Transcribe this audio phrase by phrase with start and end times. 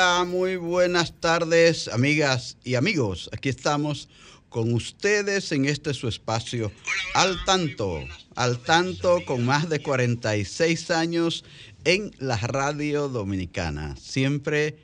[0.00, 3.28] Muy buenas tardes, amigas y amigos.
[3.34, 4.08] Aquí estamos
[4.48, 6.72] con ustedes en este su espacio
[7.12, 8.02] al tanto,
[8.34, 11.44] al tanto con más de 46 años
[11.84, 14.78] en la radio dominicana, siempre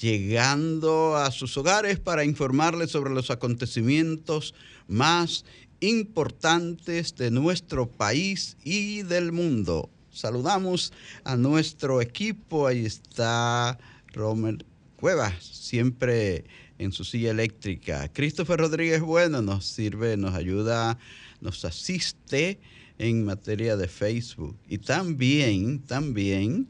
[0.00, 4.54] llegando a sus hogares para informarles sobre los acontecimientos
[4.88, 5.44] más
[5.78, 10.92] importantes de nuestro país y del mundo saludamos
[11.24, 12.66] a nuestro equipo.
[12.66, 13.78] Ahí está
[14.16, 14.64] Romer
[14.98, 16.44] Cuevas, siempre
[16.78, 18.10] en su silla eléctrica.
[18.12, 20.98] Christopher Rodríguez Bueno nos sirve, nos ayuda,
[21.40, 22.58] nos asiste
[22.98, 24.56] en materia de Facebook.
[24.68, 26.66] Y también, también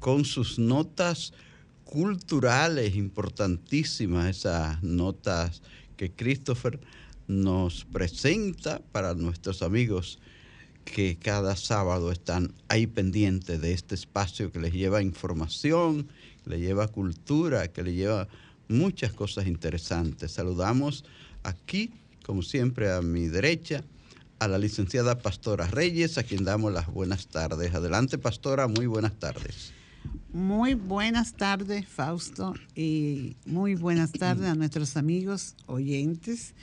[0.00, 1.32] con sus notas
[1.84, 5.62] culturales importantísimas, esas notas
[5.96, 6.78] que Christopher
[7.26, 10.18] nos presenta para nuestros amigos
[10.84, 16.08] que cada sábado están ahí pendientes de este espacio que les lleva información,
[16.46, 18.28] les lleva cultura, que les lleva
[18.68, 20.32] muchas cosas interesantes.
[20.32, 21.04] Saludamos
[21.42, 21.90] aquí,
[22.24, 23.84] como siempre, a mi derecha,
[24.38, 27.74] a la licenciada Pastora Reyes, a quien damos las buenas tardes.
[27.74, 29.72] Adelante, Pastora, muy buenas tardes.
[30.32, 36.54] Muy buenas tardes, Fausto, y muy buenas tardes a nuestros amigos oyentes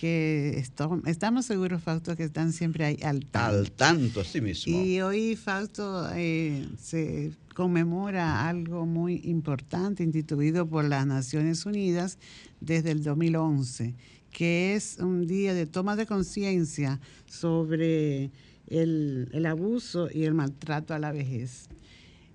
[0.00, 0.64] que
[1.04, 3.58] estamos seguros, Fausto, que están siempre ahí al tanto.
[3.58, 4.74] Al tanto, así mismo.
[4.74, 12.16] Y hoy, Fausto, eh, se conmemora algo muy importante instituido por las Naciones Unidas
[12.62, 13.94] desde el 2011,
[14.30, 18.30] que es un día de toma de conciencia sobre
[18.68, 21.68] el, el, abuso y el maltrato a la vejez.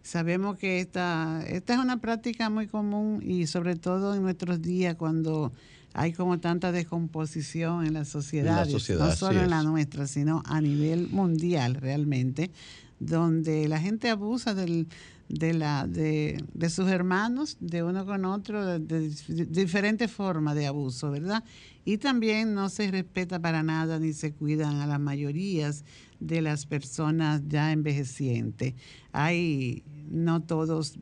[0.04, 4.94] Sabemos que esta, esta es una práctica muy común y sobre todo en nuestros días
[4.98, 5.52] cuando
[5.98, 11.08] hay como tanta descomposición en la sociedad, no solo en la nuestra, sino a nivel
[11.08, 12.52] mundial realmente,
[13.00, 14.88] donde la gente abusa del,
[15.30, 19.10] de, la, de, sus hermanos, de uno con otro, de,
[19.48, 21.46] diferentes formas de abuso, ¿verdad?
[21.86, 25.86] Y también no se respeta para nada ni se cuidan a las mayorías
[26.20, 28.74] de las personas ya envejecientes.
[29.14, 31.00] Hay, no todos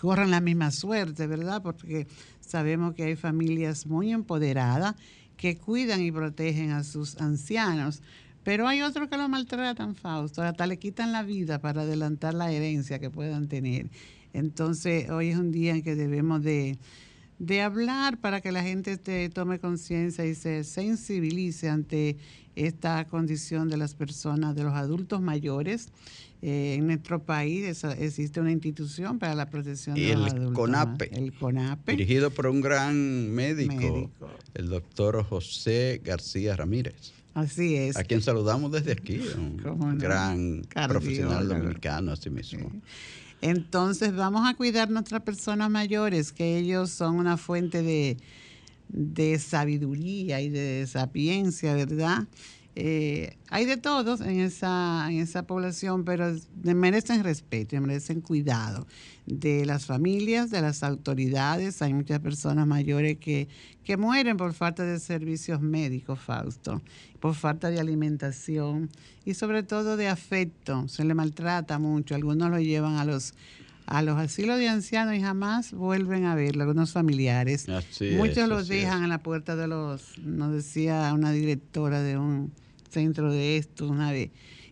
[0.00, 1.62] corren la misma suerte, ¿verdad?
[1.62, 2.08] Porque
[2.42, 4.94] Sabemos que hay familias muy empoderadas
[5.36, 8.02] que cuidan y protegen a sus ancianos,
[8.44, 12.52] pero hay otros que lo maltratan, Fausto, hasta le quitan la vida para adelantar la
[12.52, 13.88] herencia que puedan tener.
[14.32, 16.78] Entonces, hoy es un día en que debemos de,
[17.62, 18.96] hablar para que la gente
[19.30, 22.18] tome conciencia y se sensibilice ante
[22.54, 25.88] esta condición de las personas, de los adultos mayores
[26.44, 30.54] eh, en nuestro país existe una institución para la protección de los adultos.
[30.54, 31.92] CONAPE, el CONAPE.
[31.92, 34.10] Dirigido por un gran médico,
[34.54, 37.12] el doctor José García Ramírez.
[37.34, 37.96] Así es.
[37.96, 42.72] A quien saludamos desde aquí, un gran profesional dominicano, así mismo.
[43.40, 48.16] Entonces vamos a cuidar nuestras personas mayores, que ellos son una fuente de,
[48.88, 52.26] de sabiduría y de sapiencia, ¿verdad?
[52.74, 58.86] Eh, hay de todos en esa, en esa población, pero merecen respeto y merecen cuidado
[59.26, 61.82] de las familias, de las autoridades.
[61.82, 63.48] Hay muchas personas mayores que,
[63.84, 66.80] que mueren por falta de servicios médicos, Fausto,
[67.20, 68.88] por falta de alimentación
[69.26, 70.88] y sobre todo de afecto.
[70.88, 72.14] Se le maltrata mucho.
[72.14, 73.34] Algunos lo llevan a los
[73.92, 77.66] a los asilos de ancianos y jamás vuelven a verlo, algunos familiares.
[78.16, 82.52] Muchos los dejan en la puerta de los, nos decía una directora de un
[82.88, 84.30] centro de esto una vez,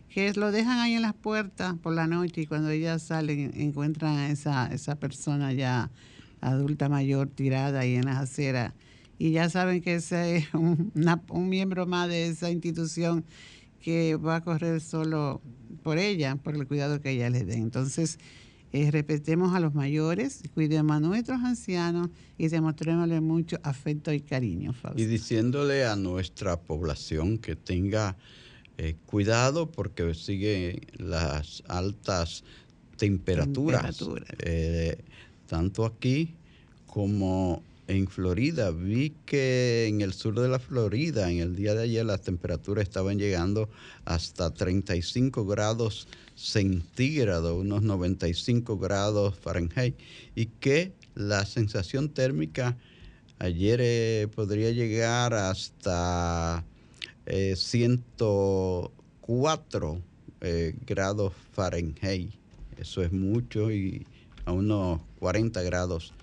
[0.09, 4.17] que lo dejan ahí en las puertas por la noche y cuando ellas salen encuentran
[4.17, 5.91] a esa, esa persona ya
[6.41, 8.73] adulta mayor tirada ahí en las aceras
[9.19, 10.91] y ya saben que ese es un,
[11.29, 13.23] un miembro más de esa institución
[13.81, 15.41] que va a correr solo
[15.83, 17.53] por ella, por el cuidado que ella les dé.
[17.53, 18.17] Entonces,
[18.73, 24.73] eh, respetemos a los mayores, cuidemos a nuestros ancianos y demostrémosle mucho afecto y cariño.
[24.95, 28.15] Y diciéndole a nuestra población que tenga
[28.77, 32.45] eh, cuidado porque sigue las altas
[32.95, 34.03] temperaturas,
[34.39, 34.97] eh,
[35.47, 36.33] tanto aquí
[36.85, 38.71] como en Florida.
[38.71, 42.83] Vi que en el sur de la Florida, en el día de ayer, las temperaturas
[42.83, 43.69] estaban llegando
[44.05, 46.07] hasta 35 grados
[46.41, 49.95] centígrados, unos 95 grados Fahrenheit,
[50.35, 52.75] y que la sensación térmica
[53.39, 56.63] ayer eh, podría llegar hasta
[57.25, 60.01] 104 eh,
[60.41, 62.31] eh, grados Fahrenheit.
[62.77, 64.05] Eso es mucho y
[64.45, 66.13] a unos 40 grados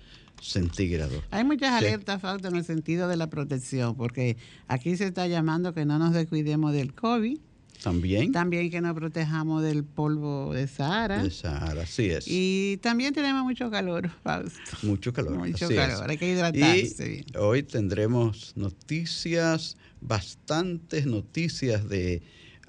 [0.42, 1.22] centígrados.
[1.30, 4.36] Hay muchas alertas, Fausto, en el sentido de la protección, porque
[4.66, 7.38] aquí se está llamando que no nos descuidemos del COVID,
[7.82, 8.32] también.
[8.32, 11.22] También que nos protejamos del polvo de Sahara.
[11.22, 12.24] De Sahara, así es.
[12.26, 14.60] Y también tenemos mucho calor, Fausto.
[14.82, 15.36] Mucho calor.
[15.38, 17.24] Mucho calor, hay que hidratarse.
[17.26, 22.22] Y hoy tendremos noticias, bastantes noticias de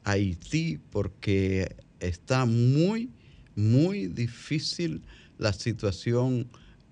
[0.03, 3.09] Haití, porque está muy,
[3.55, 5.01] muy difícil
[5.37, 6.47] la situación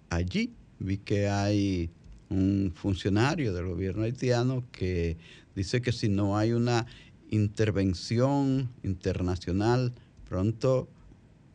[0.09, 0.53] allí.
[0.79, 1.89] Vi que hay
[2.29, 5.17] un funcionario del gobierno haitiano que
[5.55, 6.85] dice que si no hay una
[7.29, 9.93] intervención internacional,
[10.27, 10.87] pronto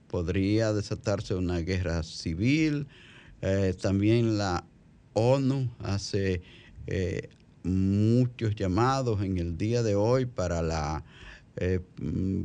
[0.08, 2.86] podría desatarse una guerra civil.
[3.40, 4.64] Eh, también la
[5.14, 6.42] ONU hace
[6.86, 7.30] eh,
[7.62, 11.04] muchos llamados en el día de hoy para la,
[11.56, 11.80] eh,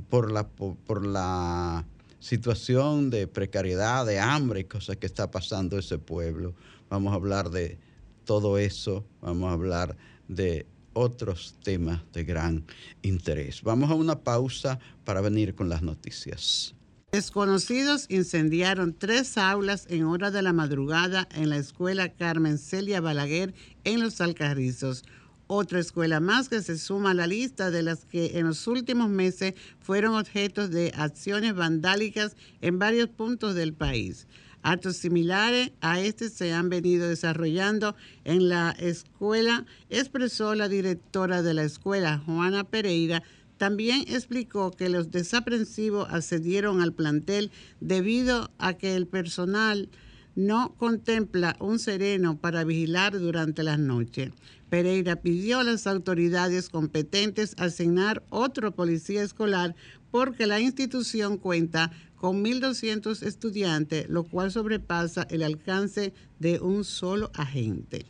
[0.09, 1.85] por, la, por, la
[2.19, 6.53] situación de precariedad, de hambre y cosas que está pasando ese pueblo.
[6.89, 7.77] Vamos a hablar de
[8.25, 9.97] todo eso, vamos a hablar
[10.27, 10.65] de
[10.97, 12.65] otros temas de gran
[13.03, 13.61] interés.
[13.61, 16.73] Vamos a una pausa para venir con las noticias.
[17.11, 23.53] Desconocidos incendiaron tres aulas en hora de la madrugada en la escuela Carmen Celia Balaguer
[23.85, 25.03] en Los Alcarrizos.
[25.45, 29.09] Otra escuela más que se suma a la lista de las que en los últimos
[29.09, 34.27] meses fueron objetos de acciones vandálicas en varios puntos del país.
[34.67, 41.53] Actos similares a este se han venido desarrollando en la escuela, expresó la directora de
[41.53, 43.23] la escuela, Juana Pereira.
[43.55, 47.49] También explicó que los desaprensivos accedieron al plantel
[47.79, 49.87] debido a que el personal
[50.35, 54.33] no contempla un sereno para vigilar durante las noches.
[54.69, 59.75] Pereira pidió a las autoridades competentes asignar otro policía escolar
[60.11, 67.31] porque la institución cuenta con 1.200 estudiantes, lo cual sobrepasa el alcance de un solo
[67.33, 68.05] agente.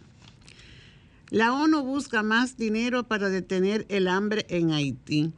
[1.29, 5.33] La ONU busca más dinero para detener el hambre en Haití.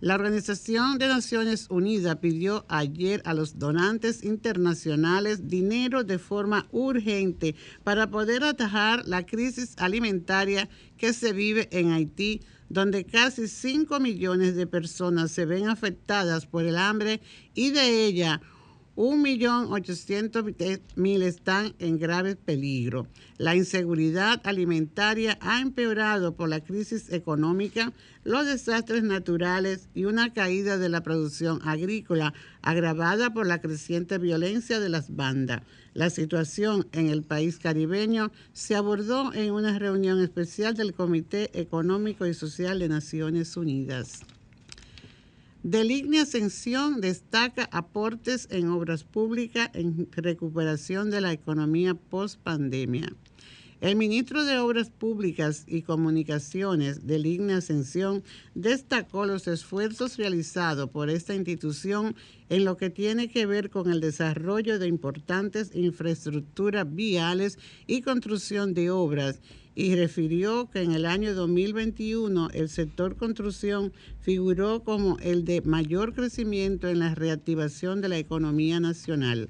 [0.00, 7.56] La Organización de Naciones Unidas pidió ayer a los donantes internacionales dinero de forma urgente
[7.84, 14.56] para poder atajar la crisis alimentaria que se vive en Haití donde casi 5 millones
[14.56, 17.20] de personas se ven afectadas por el hambre
[17.54, 18.40] y de ella
[18.98, 23.06] 1.800.000 están en grave peligro.
[23.36, 27.92] La inseguridad alimentaria ha empeorado por la crisis económica,
[28.24, 34.80] los desastres naturales y una caída de la producción agrícola agravada por la creciente violencia
[34.80, 35.62] de las bandas.
[35.94, 42.26] La situación en el país caribeño se abordó en una reunión especial del Comité Económico
[42.26, 44.24] y Social de Naciones Unidas.
[45.64, 53.12] Deligne Ascensión destaca aportes en obras públicas en recuperación de la economía post pandemia.
[53.80, 58.22] El ministro de Obras Públicas y Comunicaciones de Ligna Ascensión
[58.54, 62.14] destacó los esfuerzos realizados por esta institución
[62.48, 68.74] en lo que tiene que ver con el desarrollo de importantes infraestructuras viales y construcción
[68.74, 69.40] de obras
[69.78, 76.14] y refirió que en el año 2021 el sector construcción figuró como el de mayor
[76.14, 79.48] crecimiento en la reactivación de la economía nacional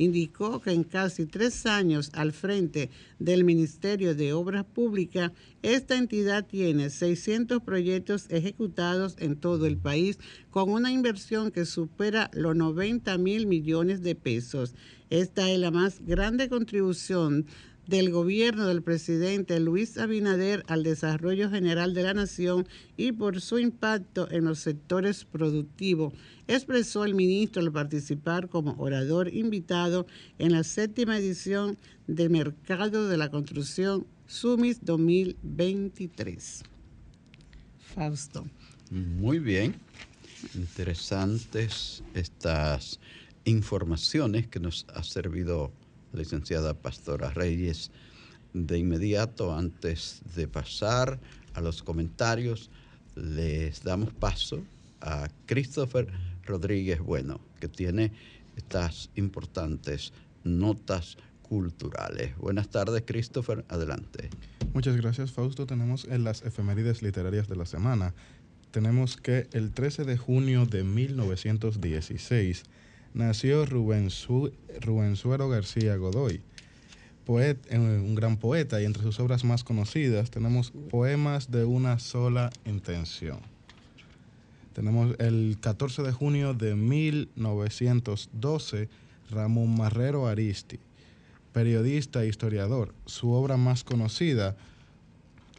[0.00, 5.32] indicó que en casi tres años al frente del Ministerio de Obras Públicas,
[5.62, 10.18] esta entidad tiene 600 proyectos ejecutados en todo el país
[10.50, 14.74] con una inversión que supera los 90 mil millones de pesos.
[15.10, 17.44] Esta es la más grande contribución
[17.90, 23.58] del gobierno del presidente Luis Abinader al desarrollo general de la nación y por su
[23.58, 26.14] impacto en los sectores productivos,
[26.46, 30.06] expresó el ministro al participar como orador invitado
[30.38, 36.62] en la séptima edición del Mercado de la Construcción Sumis 2023.
[37.96, 38.46] Fausto.
[38.92, 39.74] Muy bien,
[40.54, 43.00] interesantes estas
[43.44, 45.72] informaciones que nos ha servido
[46.12, 47.90] licenciada Pastora Reyes.
[48.52, 51.20] De inmediato, antes de pasar
[51.54, 52.70] a los comentarios,
[53.14, 54.62] les damos paso
[55.00, 56.08] a Christopher
[56.44, 58.12] Rodríguez Bueno, que tiene
[58.56, 60.12] estas importantes
[60.44, 62.36] notas culturales.
[62.38, 63.64] Buenas tardes, Christopher.
[63.68, 64.30] Adelante.
[64.72, 65.66] Muchas gracias, Fausto.
[65.66, 68.14] Tenemos en las efemérides literarias de la semana.
[68.70, 72.64] Tenemos que el 13 de junio de 1916
[73.14, 76.42] nació Rubén, Suero García Godoy,
[77.38, 82.50] eh, un gran poeta, y entre sus obras más conocidas tenemos Poemas de una sola
[82.64, 83.38] intención.
[84.72, 88.88] Tenemos el 14 de junio de 1912,
[89.30, 90.80] Ramón Marrero Aristi,
[91.52, 92.94] periodista e historiador.
[93.06, 94.56] Su obra más conocida,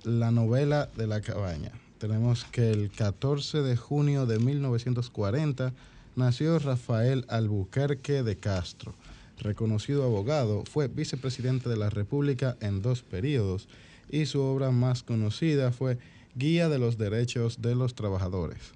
[0.03, 1.72] la novela de la cabaña.
[2.00, 5.72] Tenemos que el 14 de junio de 1940
[6.15, 8.96] nació Rafael Albuquerque de Castro.
[9.39, 13.68] Reconocido abogado, fue vicepresidente de la República en dos periodos
[14.10, 15.98] y su obra más conocida fue
[16.36, 18.74] Guía de los Derechos de los Trabajadores.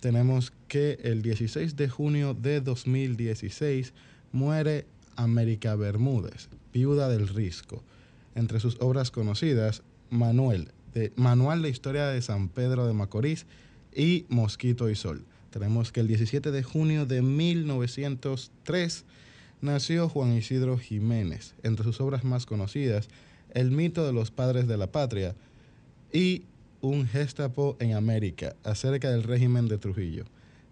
[0.00, 3.92] Tenemos que el 16 de junio de 2016
[4.32, 4.86] muere
[5.16, 7.82] América Bermúdez, viuda del Risco.
[8.34, 13.46] Entre sus obras conocidas, Manuel, de, Manual de Historia de San Pedro de Macorís
[13.94, 15.24] y Mosquito y Sol.
[15.50, 19.04] Tenemos que el 17 de junio de 1903
[19.60, 21.54] nació Juan Isidro Jiménez.
[21.62, 23.08] Entre sus obras más conocidas,
[23.54, 25.34] El mito de los padres de la patria
[26.12, 26.42] y
[26.82, 30.24] Un Gestapo en América, acerca del régimen de Trujillo.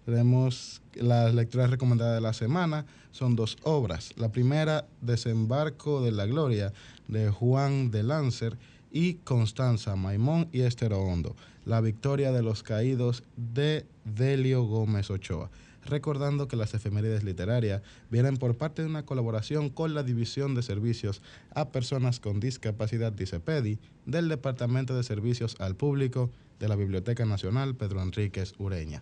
[0.04, 4.12] Tenemos las lecturas recomendadas de la semana, son dos obras.
[4.16, 6.72] La primera, Desembarco de la Gloria,
[7.08, 8.56] de Juan de Lancer,
[8.96, 11.36] y Constanza Maimón y Estero Hondo,
[11.66, 15.50] La Victoria de los Caídos de Delio Gómez Ochoa.
[15.84, 20.62] Recordando que las efemérides literarias vienen por parte de una colaboración con la División de
[20.62, 21.20] Servicios
[21.54, 27.74] a Personas con Discapacidad DICEPEDI del Departamento de Servicios al Público de la Biblioteca Nacional
[27.74, 29.00] Pedro Enríquez Ureña.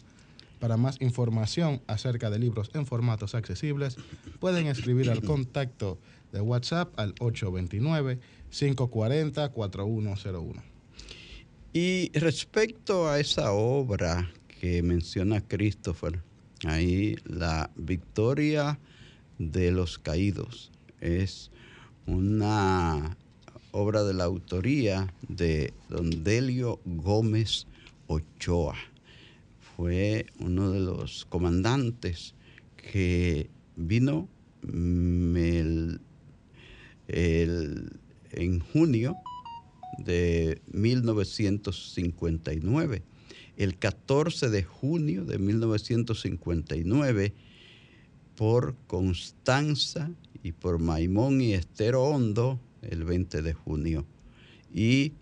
[0.58, 3.96] Para más información acerca de libros en formatos accesibles,
[4.40, 5.98] pueden escribir al contacto
[6.32, 7.14] de WhatsApp al
[8.54, 10.62] 829-540-4101.
[11.72, 14.30] Y respecto a esa obra
[14.60, 16.20] que menciona Christopher,
[16.64, 18.78] ahí la victoria
[19.38, 20.70] de los caídos
[21.00, 21.50] es
[22.06, 23.16] una
[23.72, 27.66] obra de la autoría de Don Delio Gómez
[28.06, 28.76] Ochoa
[29.76, 32.34] fue uno de los comandantes
[32.76, 34.28] que vino
[34.62, 35.96] mm,
[38.36, 39.16] en junio
[39.98, 43.02] de 1959.
[43.56, 47.32] El 14 de junio de 1959,
[48.36, 50.10] por Constanza
[50.42, 54.04] y por Maimón y Estero Hondo, el 20 de junio.
[54.72, 55.12] Y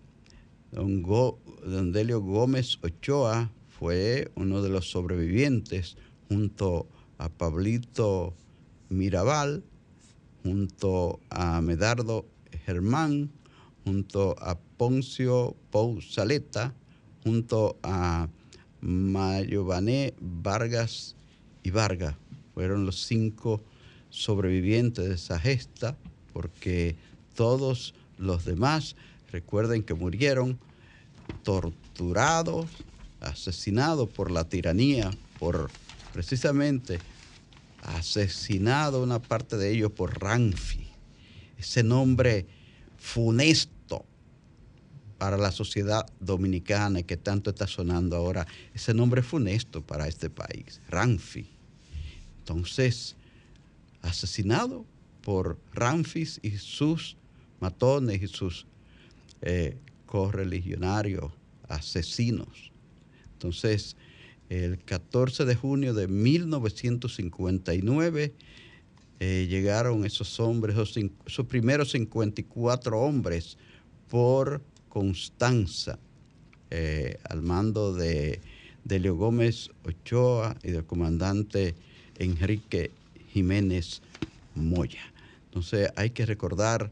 [0.71, 5.95] don, don Delio Gómez Ochoa fue uno de los sobrevivientes
[6.27, 6.87] junto
[7.19, 8.33] a Pablito
[8.89, 9.63] Mirabal,
[10.41, 12.25] junto a Medardo
[12.65, 13.31] Germán,
[13.85, 16.73] junto a Poncio Pou Saleta,
[17.23, 18.27] junto a
[18.81, 21.15] Mayované Vargas
[21.63, 22.15] y Vargas.
[22.53, 23.63] Fueron los cinco
[24.09, 25.97] sobrevivientes de esa gesta,
[26.33, 26.95] porque
[27.35, 28.95] todos los demás,
[29.31, 30.59] recuerden que murieron
[31.43, 32.67] torturados,
[33.21, 35.71] asesinado por la tiranía, por
[36.11, 36.99] precisamente
[37.81, 40.87] asesinado una parte de ellos por Ranfi,
[41.57, 42.45] ese nombre
[43.03, 44.05] funesto
[45.17, 50.79] para la sociedad dominicana que tanto está sonando ahora, ese nombre funesto para este país,
[50.87, 51.49] Ranfi.
[52.39, 53.17] Entonces,
[54.01, 54.85] asesinado
[55.21, 57.17] por Ranfis y sus
[57.59, 58.67] matones y sus
[59.41, 61.33] eh, correligionarios
[61.67, 62.71] asesinos.
[63.33, 63.97] Entonces,
[64.47, 68.33] el 14 de junio de 1959
[69.25, 73.57] eh, llegaron esos hombres, esos, primeros 54 hombres
[74.09, 75.97] por Constanza,
[76.69, 78.41] eh, al mando de,
[78.83, 81.73] de Leo Gómez Ochoa y del comandante
[82.17, 82.91] Enrique
[83.31, 84.01] Jiménez
[84.55, 85.13] Moya.
[85.45, 86.91] Entonces hay que recordar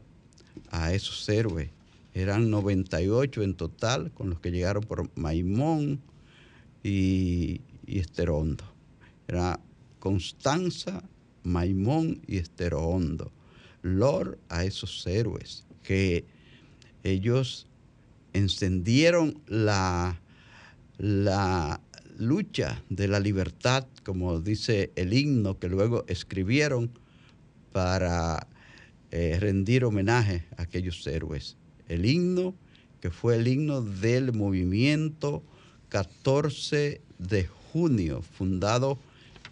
[0.70, 1.68] a esos héroes.
[2.14, 6.00] Eran 98 en total, con los que llegaron por Maimón,
[6.82, 8.64] y, Esterondo.
[9.28, 9.60] Era
[9.98, 11.02] Constanza,
[11.44, 13.32] Maimón y Esterondo.
[13.82, 16.24] Lord a esos héroes que
[17.02, 17.66] ellos
[18.32, 20.20] encendieron la,
[20.98, 21.80] la,
[22.18, 26.90] lucha de la libertad, como dice el himno que luego escribieron
[27.72, 28.46] para
[29.10, 31.56] eh, rendir homenaje a aquellos héroes.
[31.88, 32.54] El himno
[33.00, 35.42] que fue el himno del movimiento
[35.88, 38.98] 14 de junio, fundado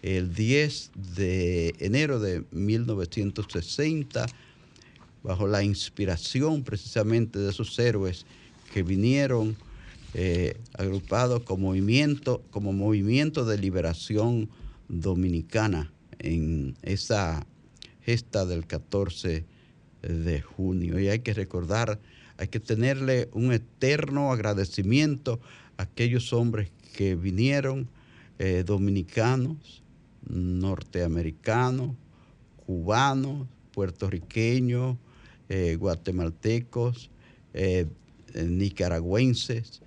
[0.01, 4.25] el 10 de enero de 1960,
[5.23, 8.25] bajo la inspiración precisamente de esos héroes
[8.73, 9.55] que vinieron
[10.13, 14.49] eh, agrupados como movimiento, como movimiento de liberación
[14.87, 17.45] dominicana en esa
[18.01, 19.45] gesta del 14
[20.01, 20.99] de junio.
[20.99, 21.99] Y hay que recordar,
[22.37, 25.39] hay que tenerle un eterno agradecimiento
[25.77, 27.87] a aquellos hombres que vinieron,
[28.39, 29.80] eh, dominicanos,
[30.27, 31.95] norteamericanos,
[32.65, 34.97] cubanos, puertorriqueños,
[35.49, 37.09] eh, guatemaltecos,
[37.53, 37.87] eh,
[38.33, 39.81] nicaragüenses,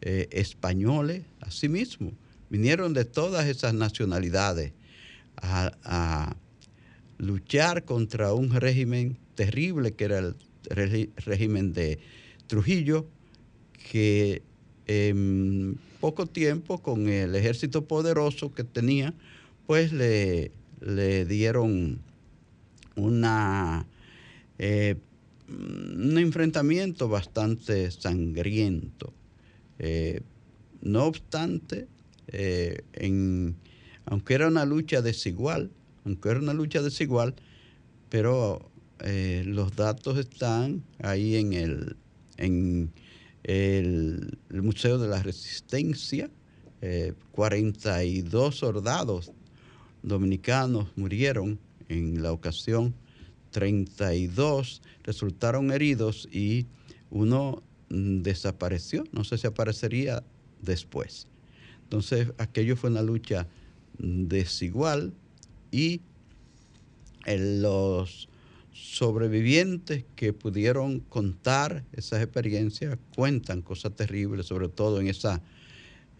[0.00, 2.12] españoles, asimismo.
[2.50, 4.72] Vinieron de todas esas nacionalidades
[5.36, 6.36] a
[7.18, 10.36] luchar contra un régimen terrible que era el
[11.16, 11.98] régimen de
[12.46, 13.06] Trujillo,
[13.90, 14.42] que
[14.86, 19.14] en poco tiempo con el ejército poderoso que tenía,
[19.68, 22.00] pues le, le dieron
[22.96, 23.86] una,
[24.58, 24.96] eh,
[25.46, 29.12] un enfrentamiento bastante sangriento.
[29.78, 30.22] Eh,
[30.80, 31.86] no obstante,
[32.28, 33.56] eh, en,
[34.06, 35.70] aunque era una lucha desigual,
[36.06, 37.34] aunque era una lucha desigual,
[38.08, 38.70] pero
[39.44, 41.96] los datos están ahí en el,
[42.38, 42.90] en
[43.42, 46.30] el, Museo de la Resistencia.
[47.32, 49.32] 42 eh, soldados
[50.08, 52.94] dominicanos murieron en la ocasión,
[53.50, 56.66] 32 resultaron heridos y
[57.10, 60.22] uno mm, desapareció, no sé si aparecería
[60.60, 61.26] después.
[61.84, 63.46] Entonces, aquello fue una lucha
[63.98, 65.14] desigual
[65.70, 66.00] y
[67.26, 68.28] los
[68.72, 75.42] sobrevivientes que pudieron contar esas experiencias cuentan cosas terribles, sobre todo en esa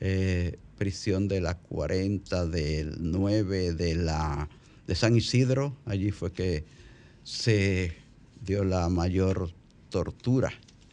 [0.00, 4.48] eh, prisión de la 40, del 9, de, la,
[4.86, 5.76] de San Isidro.
[5.84, 6.64] Allí fue que
[7.24, 7.94] se
[8.44, 9.52] dio la mayor
[9.90, 10.52] tortura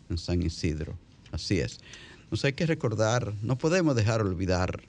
[0.09, 0.97] en San Isidro.
[1.31, 1.79] Así es.
[2.31, 4.81] Nos hay que recordar, no podemos dejar olvidar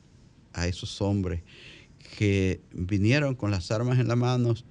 [0.53, 1.43] a esos hombres
[2.19, 4.65] que vinieron con las armas en las manos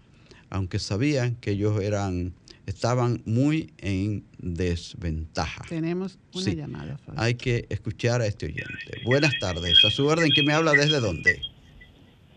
[0.49, 2.33] aunque sabían que ellos eran
[2.65, 5.63] estaban muy en desventaja.
[5.69, 6.97] Tenemos una llamada.
[7.17, 9.01] Hay que escuchar a este oyente.
[9.05, 9.83] Buenas tardes.
[9.85, 11.41] A su orden, ¿quién me habla desde dónde?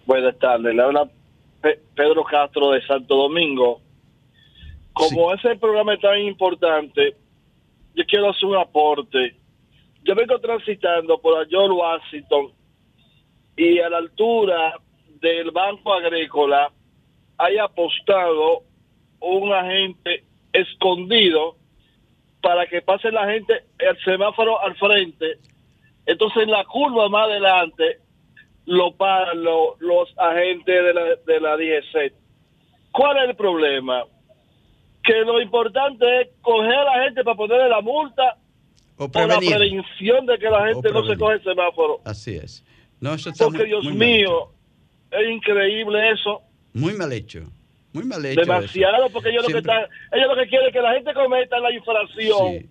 [0.07, 0.75] Buenas tardes.
[0.75, 1.11] Le habla
[1.95, 3.81] Pedro Castro de Santo Domingo.
[4.93, 7.17] Como ese programa es tan importante,
[7.95, 9.37] yo quiero hacer un aporte.
[10.05, 12.53] Yo vengo transitando por George Washington
[13.57, 14.75] y a la altura
[15.21, 16.73] del Banco Agrícola
[17.39, 18.68] haya apostado
[19.21, 21.57] un agente escondido
[22.41, 25.39] para que pase la gente el semáforo al frente.
[26.07, 28.01] Entonces en la curva más adelante
[28.67, 32.13] lo paran los agentes de la, de la DGC.
[32.93, 34.05] ¿Cuál es el problema?
[35.03, 38.37] Que lo importante es coger a la gente para ponerle la multa
[38.97, 42.01] o, la prevención de que la gente no se coge el semáforo.
[42.05, 42.65] Así es.
[43.01, 44.51] No, eso Porque Dios mío,
[45.11, 46.43] es increíble eso.
[46.75, 47.45] Muy mal hecho.
[47.99, 48.41] Muy mal hecho.
[48.41, 51.59] Demasiado, porque ellos lo, que están, ellos lo que quieren es que la gente cometa
[51.59, 52.71] la infracción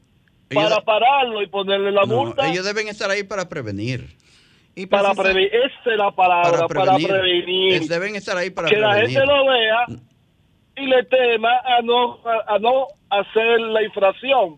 [0.54, 2.50] para pararlo y ponerle la multa.
[2.50, 4.06] Ellos deben estar ahí para prevenir.
[4.76, 7.88] Y para prevenir, esa es la palabra, para prevenir.
[7.88, 9.08] deben estar ahí para que prevenir.
[9.08, 9.86] Que la gente lo vea
[10.76, 14.58] y le tema a no, a, no hacer la infracción.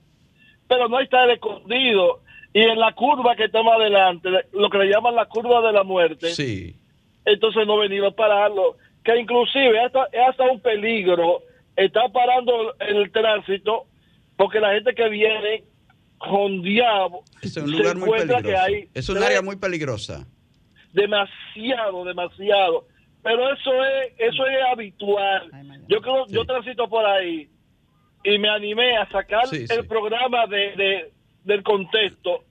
[0.67, 2.21] Pero no estar escondido.
[2.53, 5.71] Y en la curva que está más adelante, lo que le llaman la curva de
[5.71, 6.75] la muerte, sí.
[7.23, 11.41] entonces no venir a pararlo que inclusive hasta, es hasta un peligro,
[11.75, 13.85] está parando el tránsito
[14.35, 15.63] porque la gente que viene
[16.17, 18.89] con diablo es un lugar muy peligroso.
[18.93, 20.27] es un área muy peligrosa.
[20.93, 22.87] Demasiado, demasiado.
[23.21, 25.51] Pero eso es eso es habitual.
[25.87, 27.49] Yo creo, yo transito por ahí
[28.23, 32.43] y me animé a sacar el programa de, de, del contexto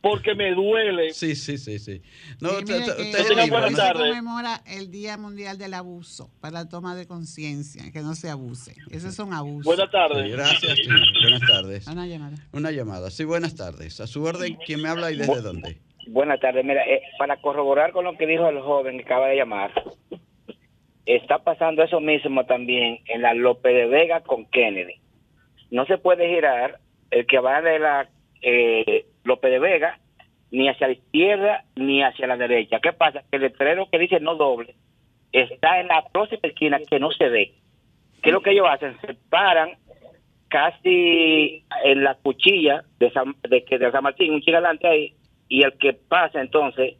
[0.00, 1.12] porque me duele.
[1.12, 2.02] Sí, sí, sí, sí.
[2.40, 8.00] No, usted, se conmemora el Día Mundial del Abuso para la toma de conciencia, que
[8.00, 8.74] no se abuse.
[8.90, 9.64] Esos son abusos.
[9.64, 10.32] Buenas tardes.
[10.32, 10.78] gracias,
[11.22, 11.86] Buenas tardes.
[11.86, 12.36] Una llamada.
[12.52, 13.10] Una llamada.
[13.10, 14.00] Sí, buenas tardes.
[14.00, 15.78] A su orden, ¿quién me habla y desde dónde?
[16.08, 16.64] Buenas tardes.
[16.64, 19.70] Mira, eh, para corroborar con lo que dijo el joven que acaba de llamar,
[21.04, 24.94] está pasando eso mismo también en la López de Vega con Kennedy.
[25.70, 28.08] No se puede girar el que va de la
[28.42, 29.98] eh, López de Vega
[30.50, 32.80] ni hacia la izquierda ni hacia la derecha.
[32.80, 33.22] ¿Qué pasa?
[33.30, 34.74] Que el letrero que dice no doble
[35.32, 37.54] está en la próxima esquina que no se ve.
[38.22, 38.96] ¿Qué es lo que ellos hacen?
[39.00, 39.70] Se paran
[40.48, 45.14] casi en la cuchilla de San, de, San Martín, un chico adelante ahí,
[45.48, 46.96] y el que pasa entonces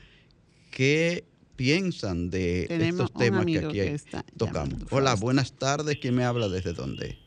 [0.70, 1.24] ¿Qué
[1.57, 3.96] piensan de Tenemos estos temas que aquí que
[4.37, 4.68] tocamos?
[4.70, 5.96] llamando, Hola, buenas tardes.
[6.00, 7.18] ¿Quién me habla desde dónde?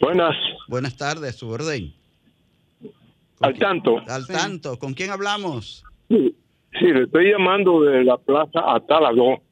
[0.00, 0.34] Buenas,
[0.68, 1.92] Buenas tardes, su orden.
[3.40, 3.98] al tanto.
[4.08, 4.32] Al Sí.
[4.32, 4.78] tanto.
[4.78, 5.84] ¿Con quién hablamos?
[6.08, 6.34] Sí,
[6.78, 9.42] sí, le estoy llamando de la Plaza Atalagó,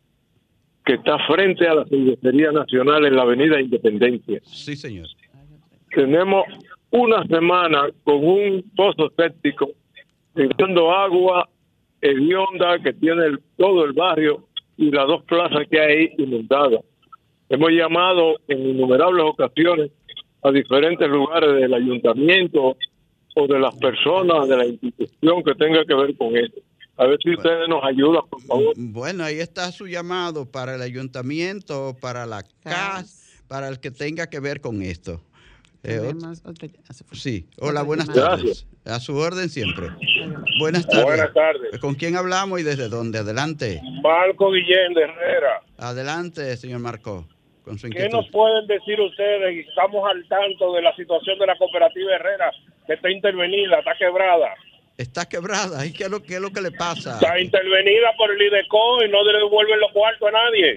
[0.85, 4.41] que está frente a la Cervecería Nacional en la Avenida Independencia.
[4.45, 5.07] Sí, señor.
[5.95, 6.45] Tenemos
[6.95, 9.71] una semana con un pozo séptico,
[10.37, 11.49] echando agua
[12.01, 16.81] hedionda que tiene el- todo el barrio y las dos plazas que hay inundadas.
[17.49, 19.91] Hemos llamado en innumerables ocasiones
[20.43, 22.77] a diferentes lugares del ayuntamiento
[23.35, 26.61] o de las personas de la institución que tenga que ver con eso.
[26.97, 28.73] A ver si ustedes nos ayudan, por favor.
[28.77, 34.29] Bueno, ahí está su llamado para el ayuntamiento, para la CAS, para el que tenga
[34.29, 35.21] que ver con esto.
[35.87, 36.43] Eh, Tenemos
[37.13, 38.67] sí, hola, buenas tardes.
[38.87, 39.89] A su orden siempre.
[40.59, 41.05] Buenas tardes.
[41.05, 41.79] Buenas tardes.
[41.79, 43.19] ¿Con quién hablamos y desde dónde?
[43.19, 43.83] Adelante.
[44.03, 45.61] Marco Guillén de Herrera.
[45.77, 47.29] Adelante, señor Marco,
[47.65, 49.67] con su ¿Qué nos pueden decir ustedes?
[49.69, 52.51] Estamos al tanto de la situación de la cooperativa Herrera,
[52.87, 54.55] que está intervenida, está quebrada.
[54.97, 55.85] Está quebrada.
[55.85, 57.15] ¿Y qué es lo, qué es lo que le pasa?
[57.15, 60.77] Está intervenida por el IDECO y no le devuelven los cuartos a nadie.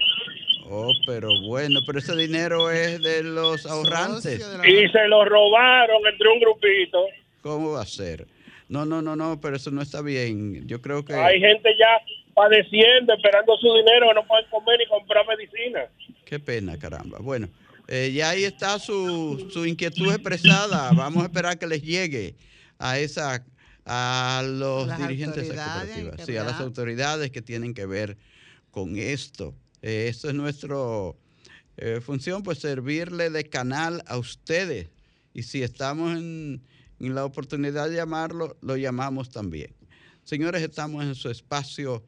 [0.70, 4.40] Oh, pero bueno, pero ese dinero es de los ahorrantes.
[4.66, 7.06] Y se lo robaron entre un grupito.
[7.42, 8.26] ¿Cómo va a ser?
[8.68, 10.66] No, no, no, no, pero eso no está bien.
[10.66, 11.14] Yo creo que...
[11.14, 12.00] Hay gente ya
[12.34, 15.86] padeciendo, esperando su dinero, no pueden comer ni comprar medicina.
[16.24, 17.18] Qué pena, caramba.
[17.18, 17.48] Bueno,
[17.88, 20.90] eh, ya ahí está su, su inquietud expresada.
[20.94, 22.34] Vamos a esperar que les llegue
[22.78, 23.42] a esa
[23.90, 27.86] a los Las dirigentes de esa autoridades cooperativa, sí, a las autoridades que tienen que
[27.86, 28.18] ver
[28.70, 29.54] con esto.
[29.82, 30.76] Eh, esto es nuestra
[32.02, 34.88] función, pues servirle de canal a ustedes.
[35.32, 36.60] Y si estamos en,
[36.98, 39.72] en la oportunidad de llamarlo, lo llamamos también.
[40.24, 42.02] Señores, estamos en su espacio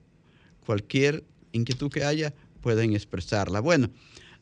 [0.64, 2.32] Cualquier inquietud que haya,
[2.62, 3.61] pueden expresarla.
[3.61, 3.90] Bueno,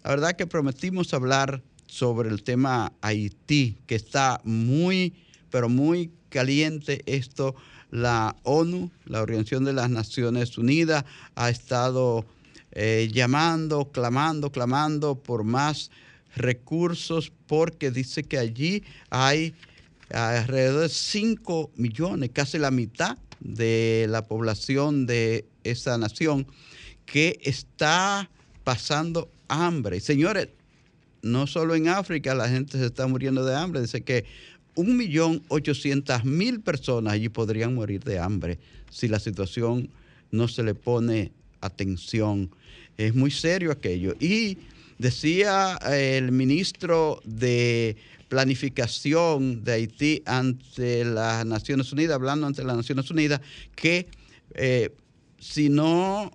[0.04, 5.14] la verdad que prometimos hablar sobre el tema Haití, que está muy,
[5.50, 7.56] pero muy caliente esto.
[7.90, 11.04] La ONU, la Organización de las Naciones Unidas,
[11.35, 12.24] ha estado
[12.70, 15.90] eh, llamando, clamando, clamando por más
[16.37, 19.54] recursos porque dice que allí hay
[20.12, 26.46] alrededor de 5 millones, casi la mitad de la población de esa nación
[27.10, 28.30] que está
[28.64, 30.00] pasando hambre.
[30.00, 30.48] Señores,
[31.22, 34.24] no solo en África la gente se está muriendo de hambre, dice que
[34.76, 38.58] 1.800.000 personas allí podrían morir de hambre
[38.90, 39.90] si la situación
[40.30, 42.50] no se le pone atención.
[42.96, 44.14] Es muy serio aquello.
[44.20, 44.58] Y
[45.00, 47.96] Decía el ministro de
[48.28, 53.40] Planificación de Haití ante las Naciones Unidas, hablando ante las Naciones Unidas,
[53.74, 54.08] que
[54.52, 54.90] eh,
[55.38, 56.30] si no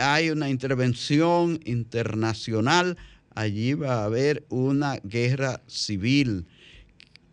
[0.00, 2.96] hay una intervención internacional,
[3.34, 6.46] allí va a haber una guerra civil,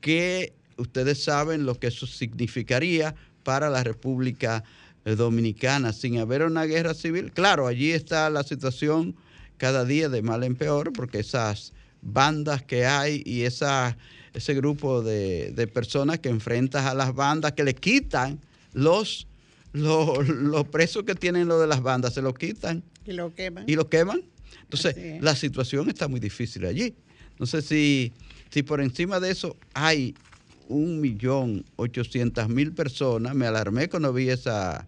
[0.02, 4.64] que ustedes saben lo que eso significaría para la República
[5.06, 7.32] Dominicana, sin haber una guerra civil.
[7.32, 9.16] Claro, allí está la situación
[9.58, 15.52] cada día de mal en peor, porque esas bandas que hay y ese grupo de,
[15.52, 18.40] de personas que enfrentan a las bandas, que le quitan
[18.74, 19.27] los
[19.78, 22.84] los, presos que tienen lo de las bandas se lo quitan.
[23.06, 23.64] Y lo queman.
[23.68, 24.22] Y lo queman.
[24.64, 26.94] Entonces, la situación está muy difícil allí.
[27.40, 28.12] No sé si,
[28.50, 30.16] si por encima de eso hay
[30.68, 34.88] un millón ochocientas mil personas, me alarmé cuando vi esa,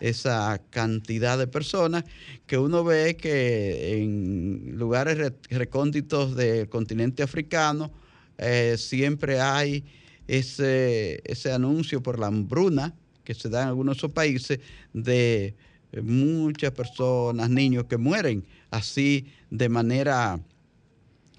[0.00, 2.04] esa cantidad de personas,
[2.46, 7.92] que uno ve que en lugares recónditos del continente africano
[8.38, 9.84] eh, siempre hay
[10.26, 12.94] ese, ese anuncio por la hambruna
[13.30, 14.58] que se da en algunos de esos países
[14.92, 15.54] de
[15.92, 20.40] eh, muchas personas, niños que mueren así de manera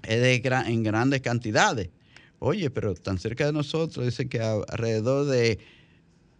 [0.04, 1.90] eh, en grandes cantidades.
[2.38, 5.58] Oye, pero tan cerca de nosotros dice que alrededor de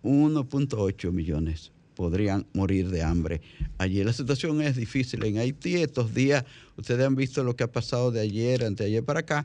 [0.03, 3.43] 1.8 millones podrían morir de hambre.
[3.77, 5.23] Allí la situación es difícil.
[5.23, 6.47] En Haití estos días,
[6.79, 9.45] ustedes han visto lo que ha pasado de ayer, anteayer para acá,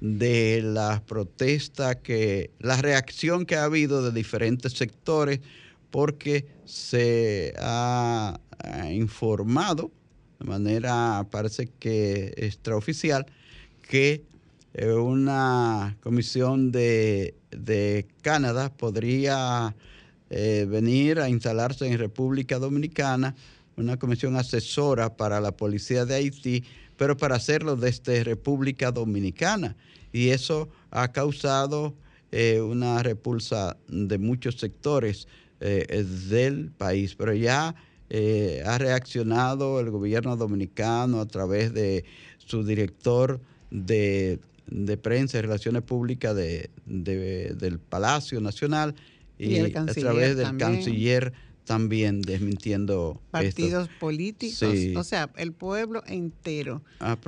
[0.00, 5.40] de las protestas, que, la reacción que ha habido de diferentes sectores,
[5.90, 8.38] porque se ha,
[8.90, 9.92] informado
[10.40, 13.26] de manera, parece que extraoficial,
[13.88, 14.24] que
[14.74, 17.34] eh, una comisión de,
[18.20, 19.74] Canadá podría
[20.28, 23.34] eh, venir a instalarse en República Dominicana,
[23.76, 26.64] una comisión asesora para la policía de Haití,
[26.96, 29.76] pero para hacerlo desde República Dominicana.
[30.12, 31.94] Y eso ha causado
[32.32, 35.28] eh, una repulsa de muchos sectores
[35.60, 37.74] eh, del país, pero ya
[38.08, 42.04] eh, ha reaccionado el gobierno dominicano a través de
[42.38, 44.38] su director de,
[45.02, 48.94] prensa y relaciones públicas del Palacio Nacional
[49.38, 51.32] y, a través del canciller
[51.66, 56.82] también desmintiendo partidos políticos, o sea, el pueblo entero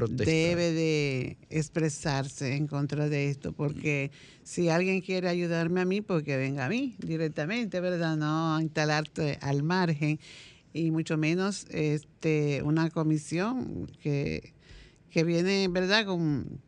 [0.08, 4.10] debe de expresarse en contra de esto, porque
[4.44, 8.16] si alguien quiere ayudarme a mí, pues que venga a mí directamente, ¿verdad?
[8.16, 10.20] No instalarte al margen
[10.72, 14.54] y mucho menos este una comisión que,
[15.10, 16.06] que viene, ¿verdad?
[16.06, 16.60] Con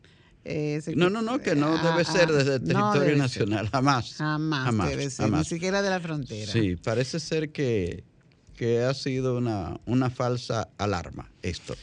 [0.45, 4.15] eh, no, no, no, que no ah, debe ser ah, desde el territorio nacional, jamás.
[4.15, 6.51] Jamás, debe ser, ni siquiera de la frontera.
[6.51, 8.05] Sí, parece ser que,
[8.57, 11.77] que ha sido una, una falsa alarma esto.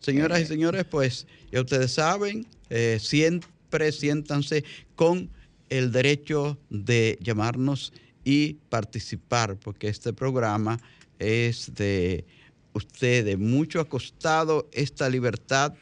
[0.00, 0.46] Señoras y eh.
[0.46, 5.30] señores, pues ya ustedes saben, eh, siempre siéntanse con
[5.68, 10.78] el derecho de llamarnos y participar, porque este programa
[11.18, 12.24] es de
[12.72, 13.36] ustedes.
[13.38, 15.74] Mucho ha costado esta libertad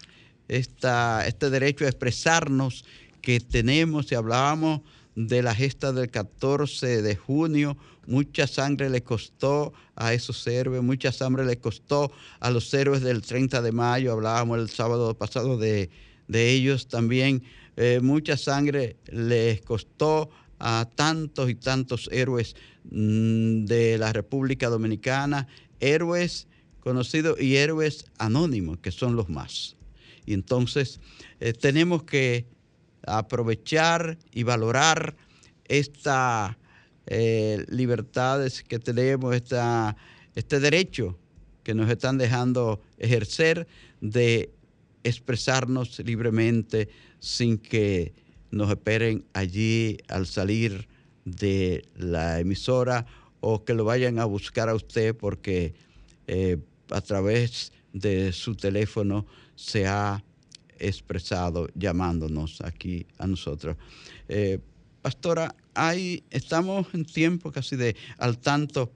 [0.49, 2.85] este derecho a expresarnos
[3.21, 4.83] que tenemos, si hablábamos
[5.15, 7.77] de la gesta del 14 de junio,
[8.07, 13.23] mucha sangre le costó a esos héroes, mucha sangre le costó a los héroes del
[13.23, 15.91] 30 de mayo, hablábamos el sábado pasado de,
[16.29, 17.43] ellos también,
[17.77, 22.57] eh, mucha sangre les costó a tantos y tantos héroes
[22.91, 25.47] mm, de la República Dominicana,
[25.81, 26.47] héroes
[26.81, 29.77] conocidos y héroes anónimos, que son los más.
[30.27, 31.01] Y entonces
[31.41, 32.47] eh, tenemos que
[33.07, 35.17] aprovechar y valorar
[35.67, 36.57] estas
[37.07, 39.97] eh, libertades que tenemos, esta,
[40.35, 41.19] este derecho
[41.63, 43.67] que nos están dejando ejercer
[44.01, 44.51] de
[45.03, 48.13] expresarnos libremente sin que
[48.51, 50.89] nos esperen allí al salir
[51.25, 53.07] de la emisora
[53.41, 55.75] o que lo vayan a buscar a usted porque
[56.27, 56.59] eh,
[56.91, 60.25] a través de su teléfono se ha
[60.79, 63.77] expresado llamándonos aquí a nosotros.
[64.29, 64.59] Eh,
[65.03, 68.93] pastora, hay, estamos en tiempo casi de al tanto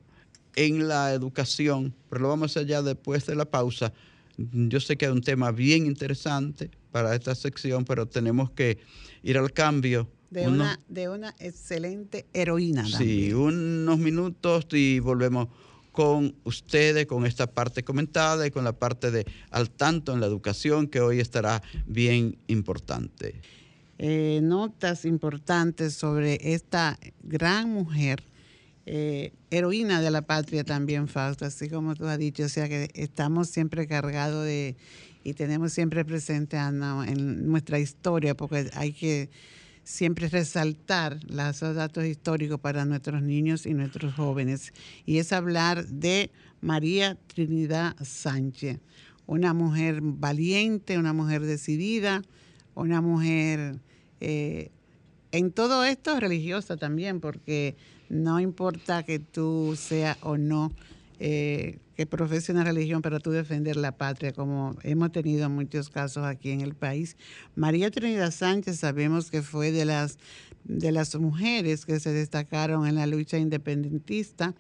[0.56, 3.92] en la educación, pero lo vamos allá después de la pausa.
[4.36, 8.78] Yo sé que hay un tema bien interesante para esta sección, pero tenemos que
[9.22, 10.08] ir al cambio.
[10.30, 12.86] De, una, de una excelente heroína.
[12.86, 15.48] Sí, unos minutos y volvemos
[15.98, 20.26] con ustedes, con esta parte comentada y con la parte de al tanto en la
[20.26, 23.34] educación que hoy estará bien importante.
[23.98, 28.22] Eh, notas importantes sobre esta gran mujer,
[28.86, 32.90] eh, heroína de la patria también, Fausto, así como tú has dicho, o sea que
[32.94, 34.76] estamos siempre cargados de
[35.24, 39.30] y tenemos siempre presente Ana en nuestra historia, porque hay que
[39.88, 44.74] siempre resaltar los datos históricos para nuestros niños y nuestros jóvenes.
[45.06, 48.80] Y es hablar de María Trinidad Sánchez,
[49.24, 52.20] una mujer valiente, una mujer decidida,
[52.74, 53.80] una mujer
[54.20, 54.70] eh,
[55.32, 57.74] en todo esto religiosa también, porque
[58.10, 60.70] no importa que tú seas o no
[61.20, 66.24] eh, que profese una religión para tú defender la patria, como hemos tenido muchos casos
[66.24, 67.16] aquí en el país.
[67.56, 70.18] María Trinidad Sánchez sabemos que fue de las,
[70.64, 74.54] de las mujeres que se destacaron en la lucha independentista.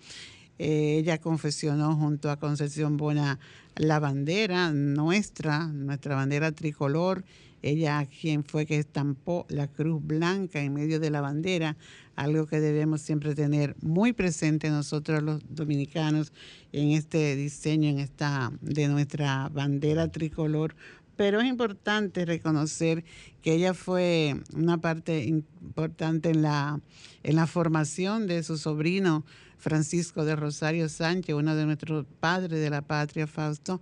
[0.58, 3.38] Eh, ella confesionó junto a Concepción Bona
[3.76, 7.24] la bandera nuestra, nuestra bandera tricolor.
[7.62, 11.76] Ella quien fue que estampó la cruz blanca en medio de la bandera
[12.18, 16.32] algo que debemos siempre tener muy presente nosotros los dominicanos
[16.72, 20.74] en este diseño, en esta de nuestra bandera tricolor.
[21.14, 23.04] Pero es importante reconocer
[23.40, 26.80] que ella fue una parte importante en la,
[27.22, 29.24] en la formación de su sobrino
[29.56, 33.80] Francisco de Rosario Sánchez, uno de nuestros padres de la patria, Fausto.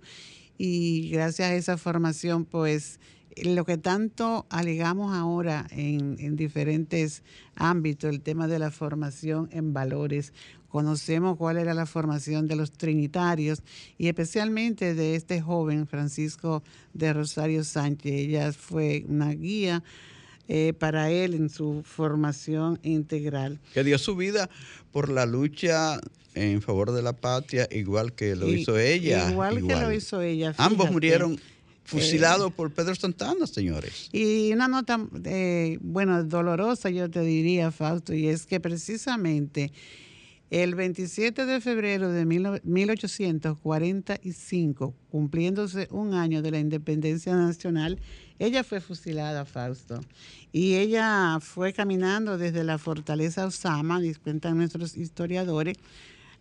[0.59, 2.99] Y gracias a esa formación, pues
[3.43, 7.23] lo que tanto alegamos ahora en, diferentes
[7.55, 10.33] ámbitos, el tema de la formación en valores,
[10.69, 13.61] conocemos cuál era la formación de los trinitarios
[13.97, 18.11] y especialmente de este joven Francisco de Rosario Sánchez.
[18.11, 19.83] Ella fue una guía
[20.47, 23.59] eh, para él en su formación integral.
[23.73, 24.49] Que dio su vida
[24.91, 25.99] por la lucha
[26.35, 29.29] en favor de la patria, igual que lo hizo ella.
[29.31, 30.53] Igual, que lo hizo ella.
[30.57, 31.39] Ambos murieron
[31.87, 34.09] fusilado por Pedro Santana, señores.
[34.11, 39.71] Y una nota, eh, bueno, dolorosa yo te diría, Fausto, y es que precisamente
[40.49, 48.01] el 27 de febrero de 1845, cumpliéndose un año de la independencia nacional,
[48.37, 50.01] ella fue fusilada, Fausto.
[50.51, 55.77] Y ella fue caminando desde la fortaleza Osama, cuentan nuestros historiadores,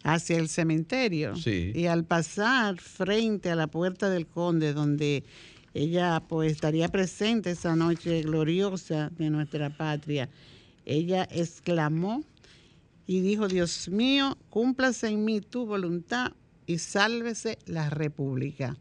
[0.03, 1.35] hacia el cementerio.
[1.45, 5.25] Y al pasar frente a la puerta del conde, donde
[5.75, 10.29] ella pues estaría presente esa noche gloriosa de nuestra patria,
[10.85, 12.25] ella exclamó
[13.07, 16.33] y dijo, Dios mío, cúmplase en mí tu voluntad
[16.67, 18.77] y sálvese la república.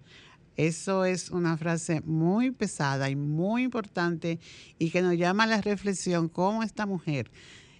[0.58, 4.39] Eso es una frase muy pesada y muy importante
[4.80, 7.30] y que nos llama a la reflexión cómo esta mujer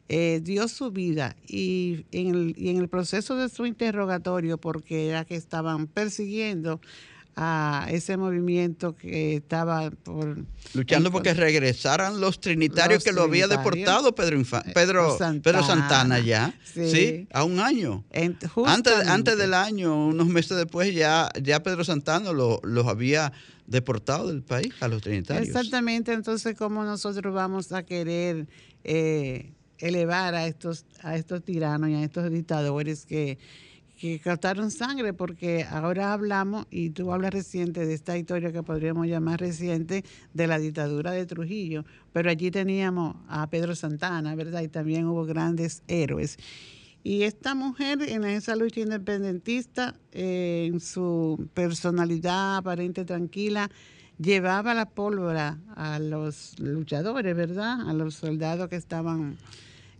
[0.08, 5.10] eh, dio su vida y en, el, y en el proceso de su interrogatorio, porque
[5.10, 6.80] era que estaban persiguiendo
[7.36, 14.16] a ese movimiento que estaba por luchando porque regresaran los trinitarios que lo había deportado
[14.16, 16.20] Pedro eh, Pedro Santana, Pedro Santana.
[16.20, 17.28] Ya sí.
[17.34, 18.06] a un año.
[18.66, 23.34] Antes antes del año unos meses después ya ya Pedro Santana los había
[23.68, 25.48] deportado del país a los trinitarios.
[25.48, 28.48] Exactamente entonces cómo nosotros vamos a querer
[28.86, 33.38] eh, elevar a estos, a estos tiranos y a estos dictadores que,
[33.98, 39.08] que captaron sangre, porque ahora hablamos, y tú hablas reciente de esta historia que podríamos
[39.08, 44.62] llamar reciente, de la dictadura de Trujillo, pero allí teníamos a Pedro Santana, ¿verdad?
[44.62, 46.38] Y también hubo grandes héroes.
[47.04, 53.70] Y esta mujer en esa lucha independentista, eh, en su personalidad aparente tranquila,
[54.18, 57.88] llevaba la pólvora a los luchadores, ¿verdad?
[57.88, 59.38] A los soldados que estaban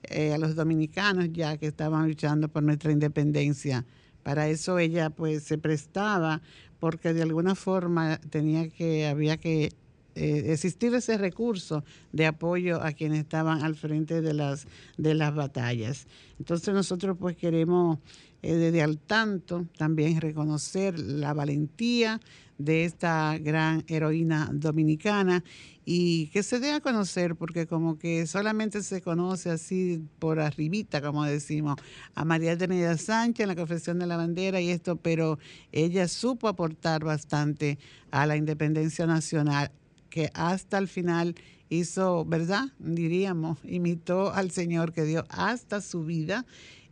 [0.10, 3.86] eh, a los dominicanos ya que estaban luchando por nuestra independencia.
[4.24, 6.42] Para eso ella pues se prestaba
[6.80, 9.72] porque de alguna forma tenía que, había que
[10.16, 15.34] eh, existir ese recurso de apoyo a quienes estaban al frente de las, de las
[15.34, 16.08] batallas.
[16.40, 18.00] Entonces nosotros pues queremos
[18.42, 22.22] eh, desde al tanto también reconocer la valentía
[22.58, 25.44] de esta gran heroína dominicana
[25.84, 31.02] y que se dé a conocer, porque como que solamente se conoce así por arribita,
[31.02, 31.76] como decimos,
[32.16, 35.38] a María Trinidad Sánchez en la confesión de la bandera y esto, pero
[35.72, 37.78] ella supo aportar bastante
[38.10, 39.72] a la independencia nacional,
[40.10, 41.36] que hasta el final
[41.70, 42.66] hizo, ¿verdad?
[42.80, 46.46] Diríamos, imitó al Señor que dio hasta su vida,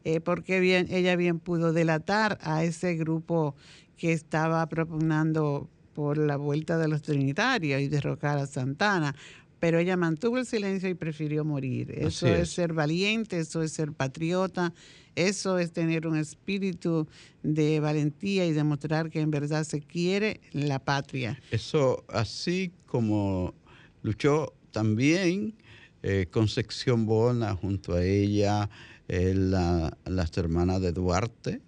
[0.03, 3.55] eh, porque bien, ella bien pudo delatar a ese grupo
[4.04, 9.16] que estaba propugnando por la vuelta de los trinitarios y derrocar a Santana,
[9.62, 11.89] pero ella mantuvo el silencio y prefirió morir.
[11.97, 12.49] Eso es.
[12.49, 14.74] ser valiente, eso es ser patriota,
[15.16, 17.08] eso es tener un espíritu
[17.43, 21.39] de valentía y demostrar que en verdad se quiere la patria.
[21.49, 23.54] Eso así como
[24.01, 25.56] luchó también
[26.01, 28.70] eh, Concepción Bona junto a ella,
[29.08, 31.62] eh, las hermanas de Duarte,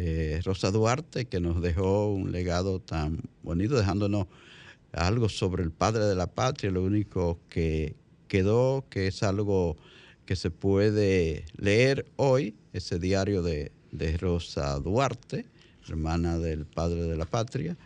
[0.00, 4.28] eh, Rosa Duarte, que nos dejó un legado tan bonito, dejándonos
[4.92, 7.96] algo sobre el padre de la patria, lo único que
[8.28, 9.76] quedó, que es algo
[10.24, 15.46] que se puede leer hoy, ese diario de, de Rosa Duarte,
[15.88, 17.76] hermana del padre de la patria,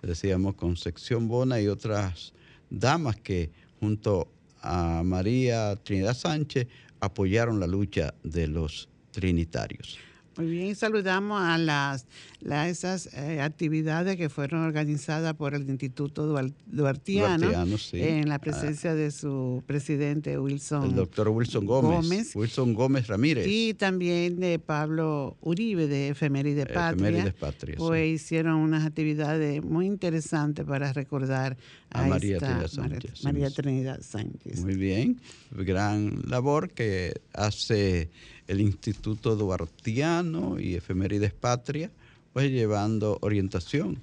[0.00, 2.32] decíamos Concepción Bona y otras
[2.70, 4.26] damas que junto
[4.62, 6.66] a María Trinidad Sánchez
[7.00, 9.98] apoyaron la lucha de los trinitarios.
[10.38, 12.06] Muy bien, saludamos a las,
[12.40, 16.26] esas eh, actividades que fueron organizadas por el Instituto
[16.66, 17.50] Duartiano,
[17.92, 18.38] en la ah.
[18.38, 20.84] presencia de su presidente Wilson.
[20.84, 23.46] El doctor Wilson Gómez, Wilson Gómez Ramírez.
[23.48, 27.34] Y también de Pablo Uribe de Efeméride Patria.
[27.38, 27.76] Patria.
[27.76, 31.56] Pues hicieron unas actividades muy interesantes para recordar
[31.90, 34.60] a, María, Trinidad Sánchez, María Trinidad Sánchez.
[34.60, 35.20] Muy bien,
[35.50, 38.10] gran labor que hace
[38.46, 41.90] el Instituto Duartiano y Efemérides Patria,
[42.32, 44.00] pues llevando orientación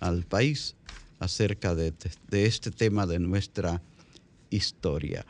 [0.00, 0.76] al país
[1.18, 1.94] acerca de,
[2.30, 3.82] este tema de nuestra
[4.50, 5.24] historia.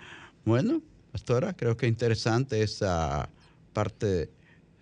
[0.44, 0.82] Bueno,
[1.12, 3.28] pastora, creo que interesante esa
[3.72, 4.30] parte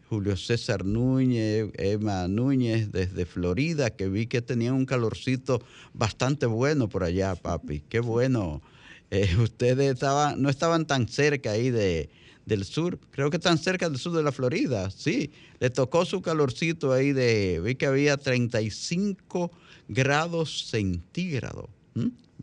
[0.08, 5.60] Julio César Núñez, Emma Núñez desde Florida, que vi que tenía un calorcito
[5.92, 7.82] bastante bueno por allá, papi.
[7.86, 8.62] Qué bueno.
[9.10, 12.08] Eh, ustedes estaban, no estaban tan cerca ahí de,
[12.46, 15.30] del sur, creo que están cerca del sur de la Florida, sí.
[15.58, 19.50] Le tocó su calorcito ahí de, vi que había 35
[19.88, 21.68] grados centígrados,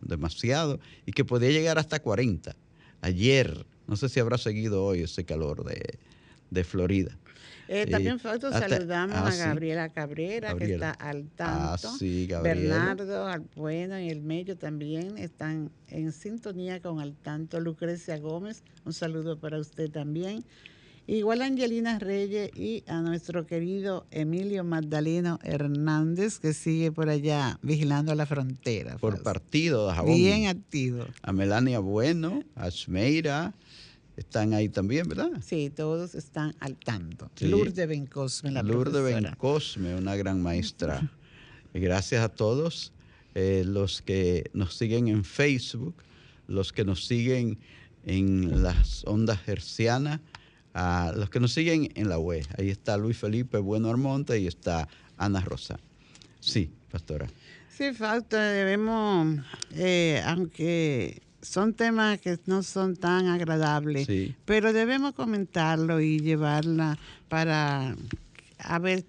[0.02, 2.56] demasiado, y que podía llegar hasta 40.
[3.02, 6.00] Ayer, no sé si habrá seguido hoy ese calor de,
[6.50, 7.18] de Florida.
[7.74, 11.98] Eh, también saludamos ah, a Gabriela Cabrera, que está al ah, tanto.
[12.44, 17.60] Bernardo Albueno y el Mello también están en sintonía con al tanto.
[17.60, 20.46] Lucrecia Gómez, un saludo para usted también.
[21.08, 27.58] Igual a Angelina Reyes y a nuestro querido Emilio Magdaleno Hernández, que sigue por allá
[27.64, 28.98] vigilando la frontera.
[29.00, 31.06] Por partido, Bien activo.
[31.24, 33.54] A Melania Bueno, a Smeira,
[34.16, 35.30] están ahí también, ¿verdad?
[35.42, 37.32] Sí, todos están al tanto.
[37.42, 41.12] Lourdes Bencosme, la Lourdes Bencosme, una gran maestra.
[41.74, 42.94] Gracias a todos
[43.34, 45.96] eh, los que nos siguen en Facebook,
[46.48, 47.58] los que nos siguen
[48.06, 50.20] en las ondas hercianas,
[50.76, 52.46] a los que nos siguen en la web.
[52.58, 54.88] Ahí está Luis Felipe Bueno Armonte y está
[55.18, 55.80] Ana Rosa.
[56.40, 57.28] Sí, pastora.
[57.76, 59.40] Sí, falta, debemos,
[59.72, 64.08] eh, aunque son temas que no son tan agradables,
[64.46, 66.98] pero debemos comentarlo y llevarla
[67.30, 67.96] para
[68.58, 69.06] a ver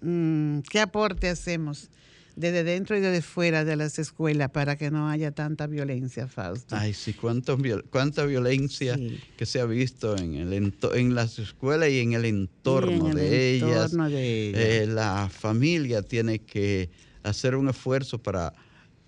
[0.00, 1.88] mm, qué aporte hacemos
[2.36, 6.76] desde dentro y desde fuera de las escuelas para que no haya tanta violencia, Fausto.
[6.76, 7.58] Ay, sí, cuánto,
[7.90, 8.98] cuánta violencia
[9.36, 13.92] que se ha visto en, el en las escuelas y en el entorno, de, ellas.
[14.10, 16.88] Eh, la familia tiene que
[17.22, 18.54] hacer un esfuerzo para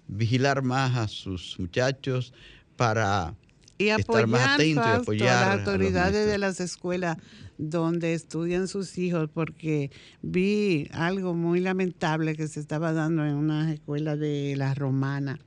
[0.08, 2.32] vigilar más a sus muchachos,
[2.82, 3.34] para
[3.78, 7.16] y estar más atento y apoyar a las autoridades de las escuelas
[7.58, 13.72] donde estudian sus hijos, porque vi algo muy lamentable que se estaba dando en una
[13.72, 15.38] escuela de la romana,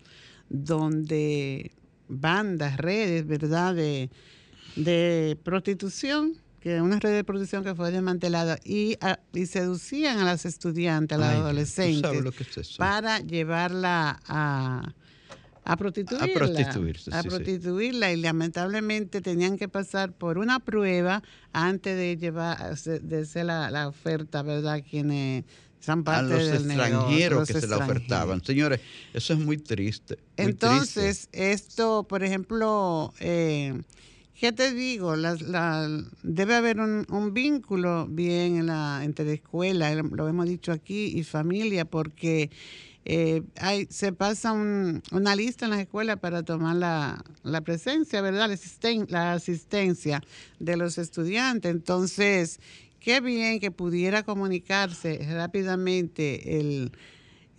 [0.50, 1.72] donde
[2.08, 4.10] bandas, redes, ¿verdad?, de,
[4.76, 8.98] de prostitución que una red de prostitución que fue desmantelada y,
[9.34, 12.12] y seducían a las estudiantes, a las adolescentes,
[12.78, 14.96] para llevarla a,
[15.66, 16.26] a prostituirla.
[16.26, 17.11] A prostituirse.
[17.13, 23.45] A prostituirla y lamentablemente tenían que pasar por una prueba antes de llevar, de ser
[23.45, 24.84] la, oferta, ¿verdad?
[24.88, 25.43] Quienes
[25.80, 28.43] son parte a los del extranjeros que se la ofertaban.
[28.43, 28.80] Señores,
[29.13, 30.20] eso es muy triste.
[30.38, 33.82] Entonces, esto, por ejemplo, eh,
[34.39, 35.16] ¿qué te digo?
[36.22, 41.86] debe haber un, vínculo bien en la, entre escuela, lo hemos dicho aquí, y familia,
[41.86, 42.51] porque
[43.08, 48.49] eh, hay, se pasa una lista en las escuelas para tomar la, presencia, ¿verdad?
[49.10, 50.24] La, asistencia
[50.60, 51.70] de los estudiantes.
[51.70, 52.60] Entonces,
[52.99, 56.93] qué bien que pudiera comunicarse rápidamente el,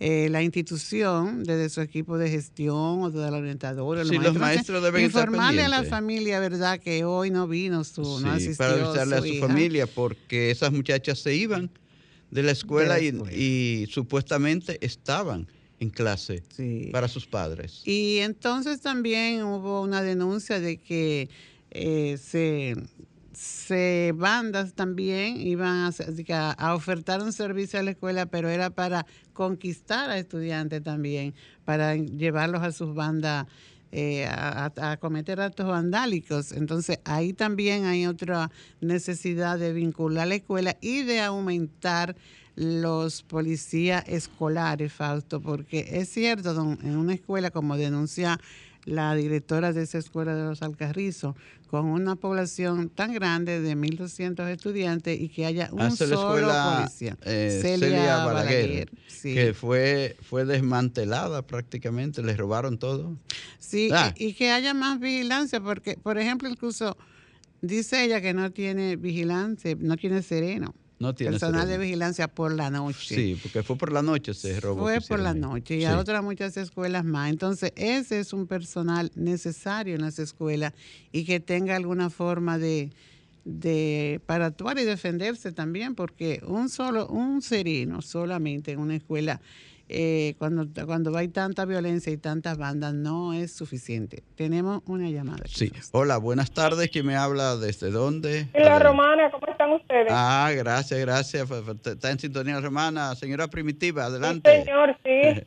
[0.01, 4.83] eh, la institución, desde su equipo de gestión o de la orientadora, Sí, los maestros
[4.83, 8.57] deben estar informarle a la familia, ¿verdad?, que hoy no vino su, no Sí, asistió
[8.57, 9.47] para avisarle a su hija.
[9.47, 11.71] familia, porque esas muchachas se iban
[12.31, 13.33] de la escuela, De la y- escuela.
[13.37, 15.47] Y, supuestamente estaban
[15.79, 16.89] en clase Sí.
[16.91, 17.81] para sus padres.
[17.85, 21.29] Y entonces también hubo una denuncia de que
[21.71, 22.75] eh, se,
[23.33, 25.91] se bandas también iban
[26.29, 31.35] a- a ofertar un servicio a la escuela, pero era para conquistar a estudiantes también,
[31.65, 33.45] para llevarlos a sus bandas
[33.99, 36.51] eh, a, cometer actos vandálicos.
[36.51, 42.15] Entonces ahí también hay otra necesidad de vincular la escuela y de aumentar
[42.55, 48.39] los policías escolares, Fausto, porque es cierto, don- en una escuela, como denuncia
[48.87, 51.35] la directora de esa escuela de los Alcarrizos,
[51.69, 56.77] con una población tan grande de 1.200 estudiantes y que haya un Hace solo escuela
[56.79, 57.17] policía.
[57.25, 59.33] eh, Celia Celia Balaguer, Balaguer, sí.
[59.33, 63.17] que fue, fue desmantelada prácticamente, les robaron todo.
[63.59, 64.13] Sí, Ah.
[64.17, 66.95] y, y que haya más vigilancia, porque, por ejemplo, incluso
[67.61, 70.73] dice ella que no tiene vigilancia, no tiene sereno.
[70.99, 73.15] No tiene personal de vigilancia por la noche.
[73.15, 74.81] Sí, porque fue por la noche se robó.
[74.81, 75.85] Fue por la noche y Sí.
[75.85, 77.29] a otras muchas escuelas más.
[77.29, 80.73] Entonces, ese es un personal necesario en las escuelas
[81.11, 82.89] y que tenga alguna forma de,
[83.45, 89.39] de para actuar y defenderse también, porque un solo, un sereno solamente en una escuela,
[89.89, 94.23] eh, cuando, cuando hay tanta violencia y tantas bandas, no es suficiente.
[94.35, 95.43] Tenemos una llamada.
[95.47, 95.71] Sí.
[95.93, 96.89] Hola, buenas tardes.
[96.89, 97.55] ¿Quién me habla?
[97.55, 98.47] ¿Desde dónde?
[98.53, 100.07] La Adel- romana, ¿cómo están ustedes?
[100.11, 101.49] Ah, gracias, gracias.
[101.85, 103.15] Está en sintonía romana.
[103.15, 104.63] Señora Primitiva, Sí, adelante.
[104.65, 105.43] señor, sí.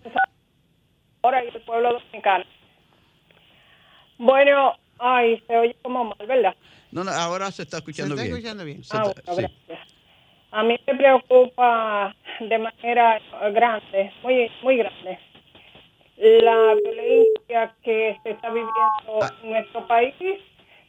[1.22, 2.45] Ahora y el pueblo dominicano.
[4.18, 6.55] Bueno, ay, se oye como mal, ¿verdad?
[6.93, 8.36] No, no, ahora se está escuchando está bien.
[8.36, 8.84] escuchando bien.
[8.84, 9.55] Se Ah, está- bueno, sí.
[9.68, 9.99] gracias.
[10.53, 13.20] A mí me preocupa de manera
[13.53, 15.18] grande, muy, muy grande,
[16.16, 18.72] la violencia que se está viviendo
[19.22, 19.30] Ah.
[19.42, 20.14] en nuestro país,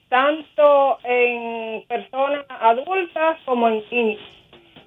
[0.09, 4.21] tanto en personas adultas como en niños.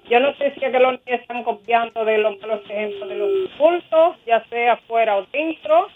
[0.09, 3.15] Yo no sé si es que los niños están copiando de los malos ejemplos de
[3.15, 5.87] los adultos, ya sea fuera o dentro.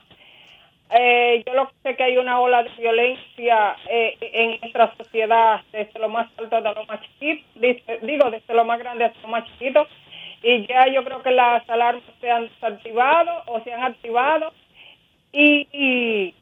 [0.91, 5.61] Eh, yo lo que sé que hay una ola de violencia eh, en nuestra sociedad,
[5.71, 9.21] desde lo más alto hasta lo más chiquito, dice- digo, desde lo más grande hasta
[9.21, 9.87] lo más chiquito,
[10.41, 14.51] y ya yo creo que las alarmas se han desactivado o se han activado,
[15.31, 16.33] y, y,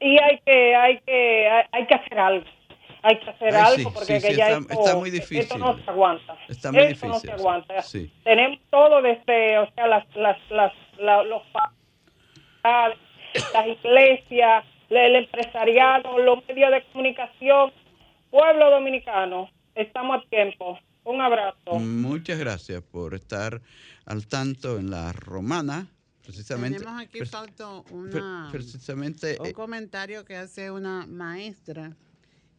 [0.00, 2.46] y hay que hay que hay, hay que hacer algo.
[3.06, 5.20] Hay que hacer Ay, sí, algo porque sí, que ya está- esto, está muy esto
[5.34, 5.60] difícil.
[5.60, 6.36] no se aguanta.
[6.48, 7.42] Está muy esto no difícil, se sí.
[7.42, 7.82] aguanta.
[7.82, 8.12] Sí.
[8.24, 11.42] Tenemos todo desde, o sea, las, las, las, la- los
[13.52, 17.72] las iglesias, el empresariado, los medios de comunicación,
[18.30, 20.78] pueblo dominicano, estamos a tiempo.
[21.04, 21.74] Un abrazo.
[21.80, 23.60] Muchas gracias por estar
[24.06, 25.86] al tanto en la romana.
[26.22, 26.78] Precisamente.
[26.78, 27.18] Tenemos aquí,
[27.90, 28.48] una...
[28.50, 29.36] precisamente.
[29.38, 31.94] Un eh, comentario que hace una maestra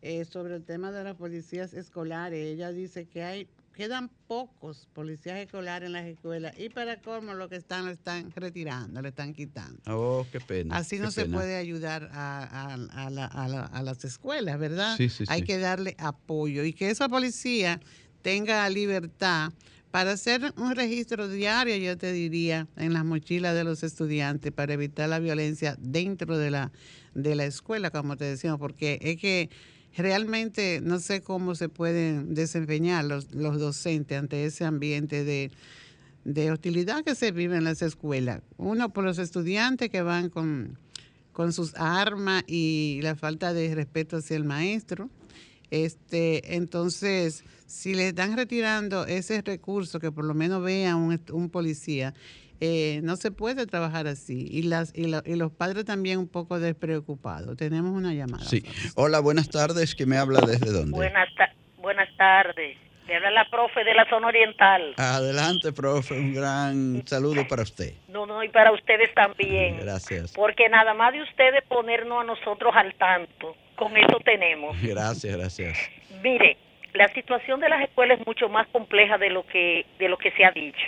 [0.03, 2.45] eh, sobre el tema de las policías escolares.
[2.45, 7.49] Ella dice que hay quedan pocos policías escolares en las escuelas y para cómo lo
[7.49, 9.79] que están lo están retirando, le están quitando.
[9.87, 10.77] oh, qué pena.
[10.77, 14.95] Así no se puede ayudar a, a- a la- a la- a las escuelas, ¿verdad?
[14.97, 15.45] Sí, sí, Hay sí.
[15.45, 17.79] que darle apoyo y que esa policía
[18.21, 19.51] tenga libertad
[19.91, 24.73] para hacer un registro diario, yo te diría, en las mochilas de los estudiantes para
[24.73, 26.71] evitar la violencia dentro de la,
[27.13, 29.49] de la escuela, como te decíamos, porque es que
[29.97, 35.51] realmente no sé cómo se pueden desempeñar los, los docentes ante ese ambiente de,
[36.25, 38.41] de hostilidad que se vive en las escuelas.
[38.57, 40.77] Uno por los estudiantes que van con,
[41.31, 45.09] con sus armas y la falta de respeto hacia el maestro.
[45.71, 51.49] Este, entonces, si le están retirando ese recurso, que por lo menos vea un, un
[51.49, 52.13] policía,
[52.61, 54.47] eh, no se puede trabajar así.
[54.49, 57.57] Y, las, y, lo- y los padres también un poco despreocupados.
[57.57, 58.43] Tenemos una llamada.
[58.45, 58.63] Sí.
[58.95, 59.95] Hola, buenas tardes.
[59.95, 60.91] ¿Quién me habla desde dónde?
[60.91, 62.77] Buenas, ta- buenas tardes.
[63.07, 64.93] Le habla la profe de la zona oriental.
[64.97, 66.15] Adelante, profe.
[66.17, 67.93] Un gran saludo para usted.
[68.07, 69.77] No, no, y para ustedes también.
[69.79, 70.33] Gracias.
[70.33, 73.55] Porque nada más de ustedes ponernos a nosotros al tanto.
[73.75, 74.75] Con eso tenemos.
[74.81, 75.77] Gracias, gracias.
[76.23, 76.57] Mire,
[76.93, 80.31] la situación de las escuelas es mucho más compleja de lo que de lo que
[80.31, 80.87] se ha dicho.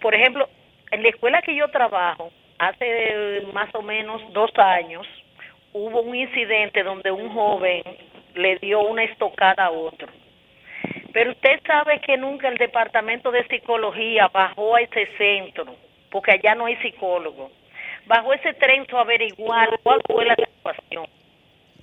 [0.00, 0.48] Por ejemplo,
[0.90, 5.06] en la escuela que yo trabajo, hace más o menos dos años,
[5.72, 7.82] hubo un incidente donde un joven
[8.34, 10.08] le dio una estocada a otro.
[11.12, 15.74] Pero usted sabe que nunca el departamento de psicología bajó a ese centro,
[16.10, 17.50] porque allá no hay psicólogo.
[18.06, 21.06] Bajó ese centro a averiguar cuál fue la situación.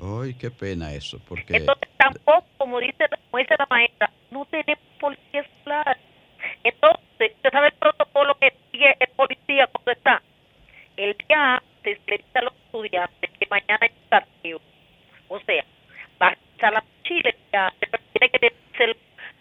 [0.01, 4.83] Ay, qué pena eso, porque Entonces tampoco, como dice, como dice la maestra, no tenemos
[4.99, 5.97] policía escolar.
[6.63, 10.21] Entonces, usted sabe el protocolo que sigue el policía cuando está.
[10.97, 14.61] El día antes le dice a los estudiantes que mañana es castigo.
[15.27, 15.65] O sea,
[16.21, 16.27] va
[16.61, 18.99] a la mochila ya, pero tiene que decirse,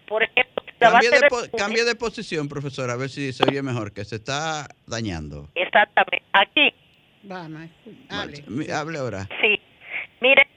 [0.08, 3.08] por ejemplo, si la va a Cambie de, po- cambie de posición, profesor, a ver
[3.08, 5.48] si se oye mejor, que se está dañando.
[5.54, 6.22] Exactamente.
[6.32, 6.74] Aquí,
[7.24, 7.68] Vamos,
[8.72, 8.98] hable.
[8.98, 9.28] Ahora.
[9.40, 9.60] sí.
[10.20, 10.48] Mire,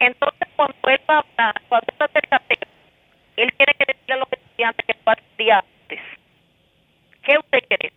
[0.00, 2.58] entonces cuando él va a hablar, cuando él va a hacer cateo,
[3.36, 5.70] él tiene que decirle a los estudiantes que el día antes.
[7.24, 7.92] ¿Qué usted cree?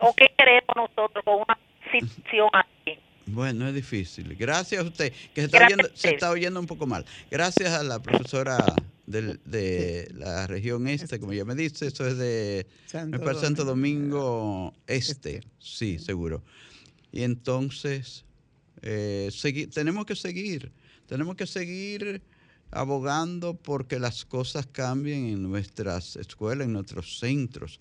[0.00, 1.58] ¿O qué queremos nosotros con una
[1.92, 2.98] situación así?
[3.26, 4.34] Bueno, es difícil.
[4.36, 7.04] Gracias a usted, que se está, oyendo, se está oyendo un poco mal.
[7.30, 8.56] Gracias a la profesora
[9.06, 13.64] de la región este, como ya me dice, eso es de Santo me parece Santo
[13.64, 14.18] Domingo.
[14.18, 16.42] Domingo Este, sí, seguro.
[17.12, 18.24] Y entonces,
[18.82, 19.30] eh,
[19.72, 20.72] tenemos que seguir,
[21.06, 22.22] tenemos que seguir
[22.70, 27.80] abogando porque las cosas cambien en nuestras escuelas, en nuestros centros,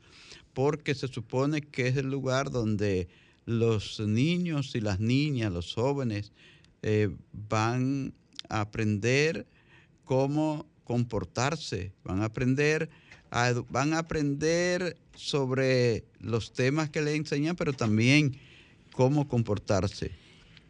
[0.53, 3.07] porque se supone que es el lugar donde
[3.45, 6.31] los niños y las niñas, los jóvenes,
[6.81, 7.09] eh,
[7.49, 8.13] van
[8.49, 9.47] a aprender
[10.03, 12.89] cómo comportarse, van a aprender,
[13.69, 18.37] van a aprender sobre los temas que le enseñan, pero también
[18.93, 20.11] cómo comportarse.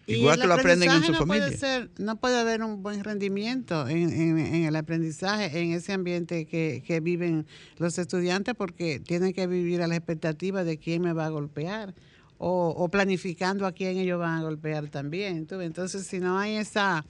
[0.08, 1.46] Igual que lo aprenden en su no familia.
[1.48, 5.92] Puede ser, no puede haber un buen rendimiento en, en- en el aprendizaje, en ese
[5.94, 7.46] ambiente que, que viven
[7.78, 11.94] los estudiantes, porque tienen que vivir a la expectativa de quién me va a golpear
[12.38, 15.46] o, o planificando a quién ellos van a golpear también.
[15.50, 17.04] Entonces, si no hay esa,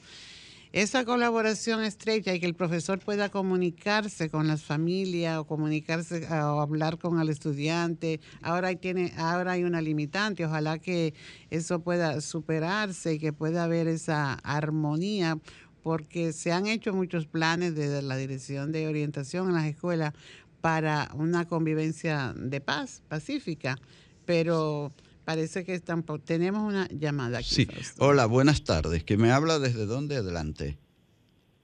[0.71, 6.53] esa colaboración estrecha y que el profesor pueda comunicarse con las familias o comunicarse ah,
[6.53, 11.13] o hablar con el estudiante, ahora hay, tiene, ahora hay una limitante, ojalá que
[11.49, 15.37] eso pueda superarse y que pueda haber esa armonía
[15.83, 20.13] porque se han hecho muchos planes desde la Dirección de Orientación en las escuelas
[20.59, 23.77] para una convivencia de paz, pacífica,
[24.25, 24.91] pero
[25.27, 27.49] parece que tampoco tenemos una llamada aquí.
[27.49, 27.65] Sí.
[27.65, 28.05] Fausto.
[28.05, 29.03] Hola, buenas tardes.
[29.03, 30.15] ¿Que me habla desde dónde?
[30.15, 30.77] Adelante.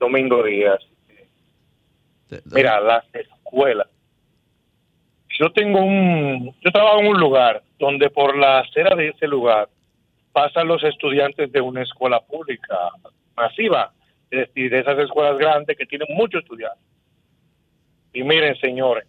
[0.02, 0.82] Domingo Díaz.
[2.54, 3.88] Mira, las escuelas.
[5.40, 9.70] Yo tengo un, yo trabajo en un lugar donde por la acera de ese lugar
[10.34, 12.78] pasan los estudiantes de una escuela pública
[13.38, 13.94] masiva,
[14.30, 16.84] es decir, de esas escuelas grandes que tienen muchos estudiantes.
[18.12, 19.06] Y miren, señores,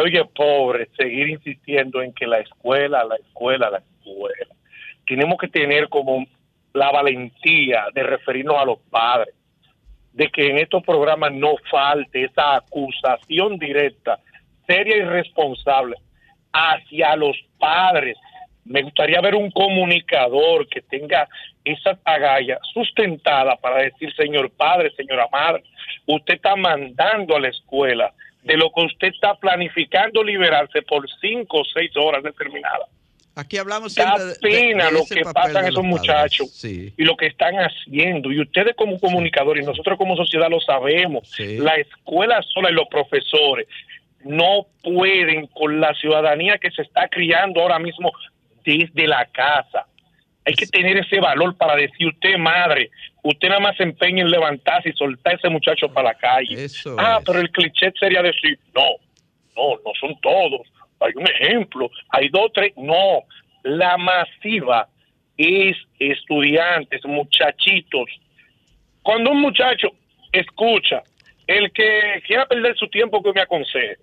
[0.00, 4.54] oye pobre seguir insistiendo en que la escuela, la escuela, la escuela.
[5.06, 6.26] Tenemos que tener como
[6.72, 9.34] la valentía de referirnos a los padres,
[10.12, 14.18] de que en estos programas no falte esa acusación directa,
[14.66, 15.96] seria y responsable
[16.52, 18.16] hacia los padres.
[18.64, 21.28] Me gustaría ver un comunicador que tenga
[21.64, 25.62] esa agalla sustentada para decir, señor padre, señora madre,
[26.06, 28.12] usted está mandando a la escuela
[28.46, 32.88] de lo que usted está planificando liberarse por cinco o seis horas determinadas.
[33.34, 36.94] Aquí hablamos Da siempre de, de- pena de lo que pasan esos muchachos Sí.
[36.96, 38.32] y lo que están haciendo.
[38.32, 41.28] Y ustedes como comunicadores y nosotros como sociedad lo sabemos.
[41.30, 41.58] Sí.
[41.58, 43.66] La escuela sola y los profesores
[44.24, 48.10] no pueden con la ciudadanía que se está criando ahora mismo
[48.64, 49.86] desde la casa.
[50.46, 52.90] Hay que tener ese valor para decir, usted madre,
[53.28, 56.64] usted nada más se empeña en levantarse y soltar a ese muchacho para la calle.
[56.64, 57.24] Eso ah, es.
[57.24, 58.86] pero el cliché sería decir, no,
[59.56, 60.62] no, no son todos.
[61.00, 62.72] Hay un ejemplo, hay dos, tres.
[62.76, 63.22] No,
[63.62, 64.88] la masiva
[65.36, 68.08] es estudiantes, muchachitos.
[69.02, 69.88] Cuando un muchacho
[70.32, 71.02] escucha,
[71.46, 73.96] el que quiera perder su tiempo que me aconseje,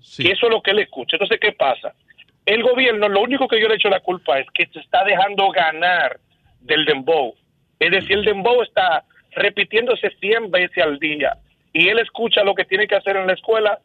[0.00, 0.22] Sí.
[0.22, 1.16] que eso es lo que él escucha.
[1.16, 1.94] Entonces, ¿qué pasa?
[2.46, 5.50] El gobierno, lo único que yo le echo la culpa es que se está dejando
[5.50, 6.20] ganar
[6.60, 7.34] del dembow.
[7.78, 11.36] Es decir, el dembow está repitiéndose 100 veces al día
[11.72, 13.80] y él escucha lo que tiene que hacer en la escuela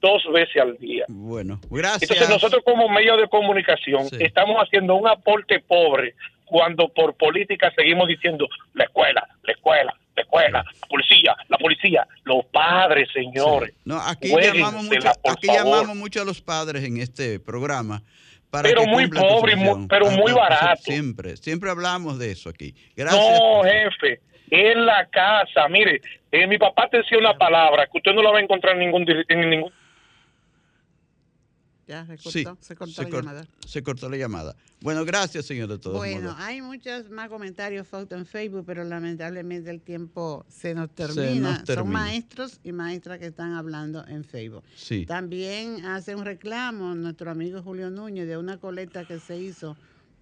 [0.00, 1.04] dos veces al día.
[1.08, 2.02] Bueno, gracias.
[2.10, 4.16] Entonces nosotros como medio de comunicación Sí.
[4.20, 6.14] estamos haciendo un aporte pobre
[6.46, 12.06] cuando por política seguimos diciendo la escuela, la escuela, la escuela, la policía, la policía,
[12.24, 13.74] los padres, señores.
[13.84, 18.02] No, aquí llamamos mucho, aquí llamamos mucho a los padres en este programa.
[18.56, 20.80] Para Pero muy pobre muy- pero muy barato.
[20.82, 22.74] Siempre, siempre hablamos de eso aquí.
[22.96, 23.38] Gracias.
[23.38, 26.00] No, jefe, en la casa, mire,
[26.32, 28.80] eh, mi papá te decía una palabra que usted no la va a encontrar en
[28.80, 29.70] ningún, en ningún
[31.88, 33.46] Ya se cortó, Sí, se cortó se la cor- llamada.
[33.66, 34.56] se cortó la llamada.
[34.80, 36.36] Bueno, gracias, señor, de todos Bueno, modos.
[36.40, 41.14] hay muchos más comentarios foto en Facebook, pero lamentablemente el tiempo se nos Se nos
[41.14, 41.64] termina.
[41.64, 44.64] Son maestros y maestras que están hablando en Facebook.
[44.74, 45.06] Sí.
[45.06, 49.76] También hace un reclamo nuestro amigo Julio Núñez de una colecta que se hizo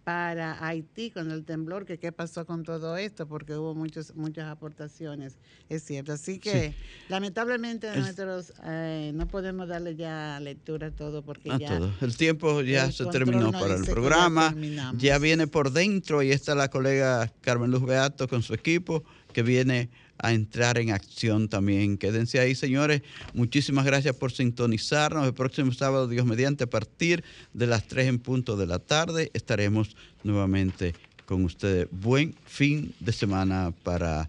[0.05, 4.47] para Haití con el temblor, que qué pasó con todo esto, porque hubo muchos, muchas
[4.47, 5.39] aportaciones,
[5.71, 6.13] es cierto.
[6.13, 6.75] Así que
[7.09, 11.79] lamentablemente nosotros eh, no podemos darle ya lectura a todo porque a ya...
[11.79, 11.93] todo.
[12.03, 14.55] El tiempo ya el se terminó para el programa,
[14.97, 19.03] ya viene por dentro y está la colega Carmen Luz Beato con su equipo
[19.33, 19.89] que viene
[20.19, 21.99] a entrar en acción también.
[21.99, 23.03] Quédense ahí, señores.
[23.33, 25.27] Muchísimas gracias por sintonizarnos.
[25.27, 29.31] El próximo sábado, Dios mediante, a partir de las 3 en punto de la tarde,
[29.35, 30.95] estaremos nuevamente
[31.27, 31.89] con ustedes.
[31.91, 34.29] Buen fin de semana para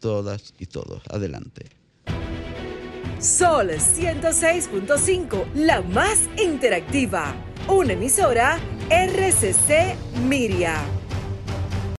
[0.00, 1.02] todas y todos.
[1.08, 1.66] Adelante.
[3.18, 7.34] Sol 106.5, la más interactiva.
[7.66, 8.60] Una emisora
[8.90, 9.96] RCC
[10.28, 11.05] Miria.